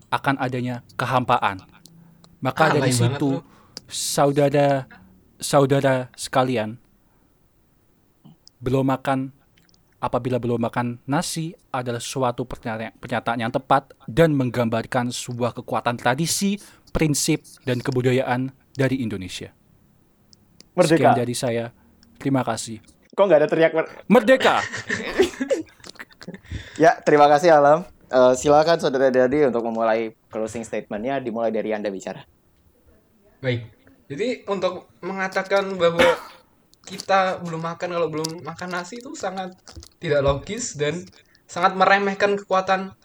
[0.08, 1.60] Akan adanya kehampaan.
[2.40, 3.42] Maka Alay dari situ
[3.90, 4.86] saudara
[5.38, 6.78] saudara sekalian
[8.58, 9.30] belum makan
[9.98, 16.58] apabila belum makan nasi adalah suatu pernyataan, pernyataan yang tepat dan menggambarkan sebuah kekuatan tradisi,
[16.94, 19.50] prinsip dan kebudayaan dari Indonesia.
[20.78, 20.94] Merdeka.
[20.94, 21.64] Sekian dari saya.
[22.18, 22.78] Terima kasih.
[23.18, 24.62] Kok nggak ada teriak mer- Merdeka.
[26.76, 27.88] Ya, terima kasih Alam.
[28.08, 32.22] Eh, silakan Saudara Dadi untuk memulai closing statementnya dimulai dari Anda bicara.
[33.42, 33.66] Baik.
[34.06, 36.04] Jadi untuk mengatakan bahwa
[36.84, 39.52] kita belum makan kalau belum makan nasi itu sangat
[40.00, 41.04] tidak logis dan
[41.44, 42.96] sangat meremehkan kekuatan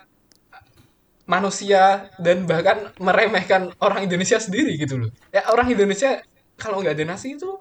[1.28, 5.10] manusia dan bahkan meremehkan orang Indonesia sendiri gitu loh.
[5.36, 6.20] Ya orang Indonesia
[6.60, 7.56] kalau nggak ada nasi itu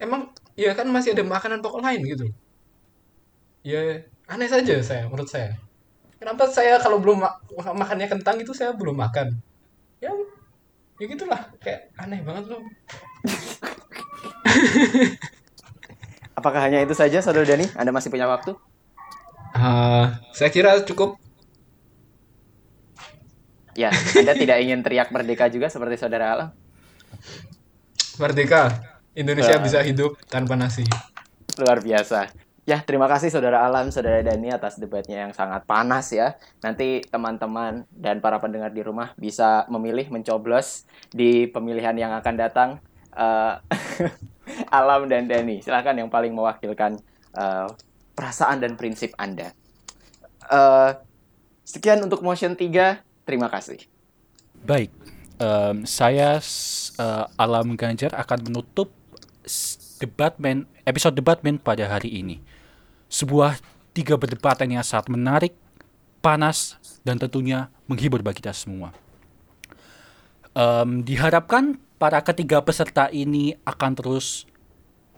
[0.00, 0.32] emang
[0.62, 2.24] ya kan masih ada makanan pokok lain gitu.
[3.66, 3.80] Ya
[4.32, 5.50] aneh saja saya menurut saya.
[6.20, 7.38] Kenapa saya kalau belum ma-
[7.82, 9.28] makannya kentang itu saya belum makan?
[10.04, 10.12] Ya
[11.00, 12.62] ya gitulah kayak aneh banget loh.
[16.38, 17.66] Apakah hanya itu saja Saudara Dani?
[17.76, 18.54] Anda masih punya waktu?
[19.56, 21.18] Ah, saya kira cukup
[23.78, 26.48] Ya, Anda tidak ingin teriak merdeka juga seperti Saudara Alam?
[28.18, 28.62] merdeka.
[29.18, 29.64] Indonesia Nah.
[29.66, 30.86] bisa hidup tanpa nasi.
[31.58, 32.30] Luar biasa.
[32.68, 36.36] Ya, terima kasih Saudara Alam, Saudara Dani atas debatnya yang sangat panas ya.
[36.60, 42.70] Nanti teman-teman dan para pendengar di rumah bisa memilih mencoblos di pemilihan yang akan datang.
[43.16, 43.54] Eh,
[44.78, 47.00] Alam dan Dani, silahkan yang paling mewakilkan
[47.34, 47.66] eh,
[48.12, 49.56] perasaan dan prinsip Anda.
[50.44, 50.90] Eh,
[51.64, 53.00] sekian untuk Motion 3.
[53.24, 53.80] Terima kasih.
[54.60, 54.92] Baik,
[55.40, 58.97] em, saya eh, Alam Ganjar akan menutup
[59.98, 62.40] debatmen episode debatmen pada hari ini.
[63.10, 63.58] Sebuah
[63.92, 65.52] tiga perdebatan yang sangat menarik,
[66.22, 68.94] panas, dan tentunya menghibur bagi kita semua.
[70.54, 74.46] Em, diharapkan para ketiga peserta ini akan terus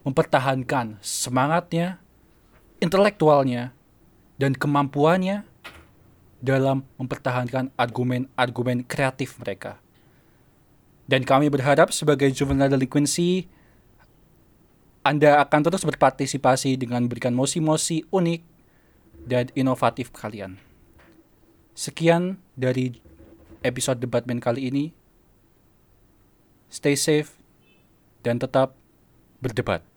[0.02, 2.00] mempertahankan semangatnya,
[2.80, 3.76] intelektualnya,
[4.40, 5.44] dan kemampuannya
[6.40, 9.76] dalam mempertahankan argumen-argumen kreatif mereka.
[11.04, 13.50] Dan kami berharap sebagai juvenile delinquency,
[15.00, 18.40] Anda akan terus berpartisipasi dengan memberikan mosi-mosi unik
[19.24, 20.60] dan inovatif kalian.
[21.72, 23.00] Sekian dari
[23.64, 24.84] episode debatmen kali ini.
[26.68, 27.34] Stay safe
[28.20, 28.76] dan tetap
[29.40, 29.89] berdebat.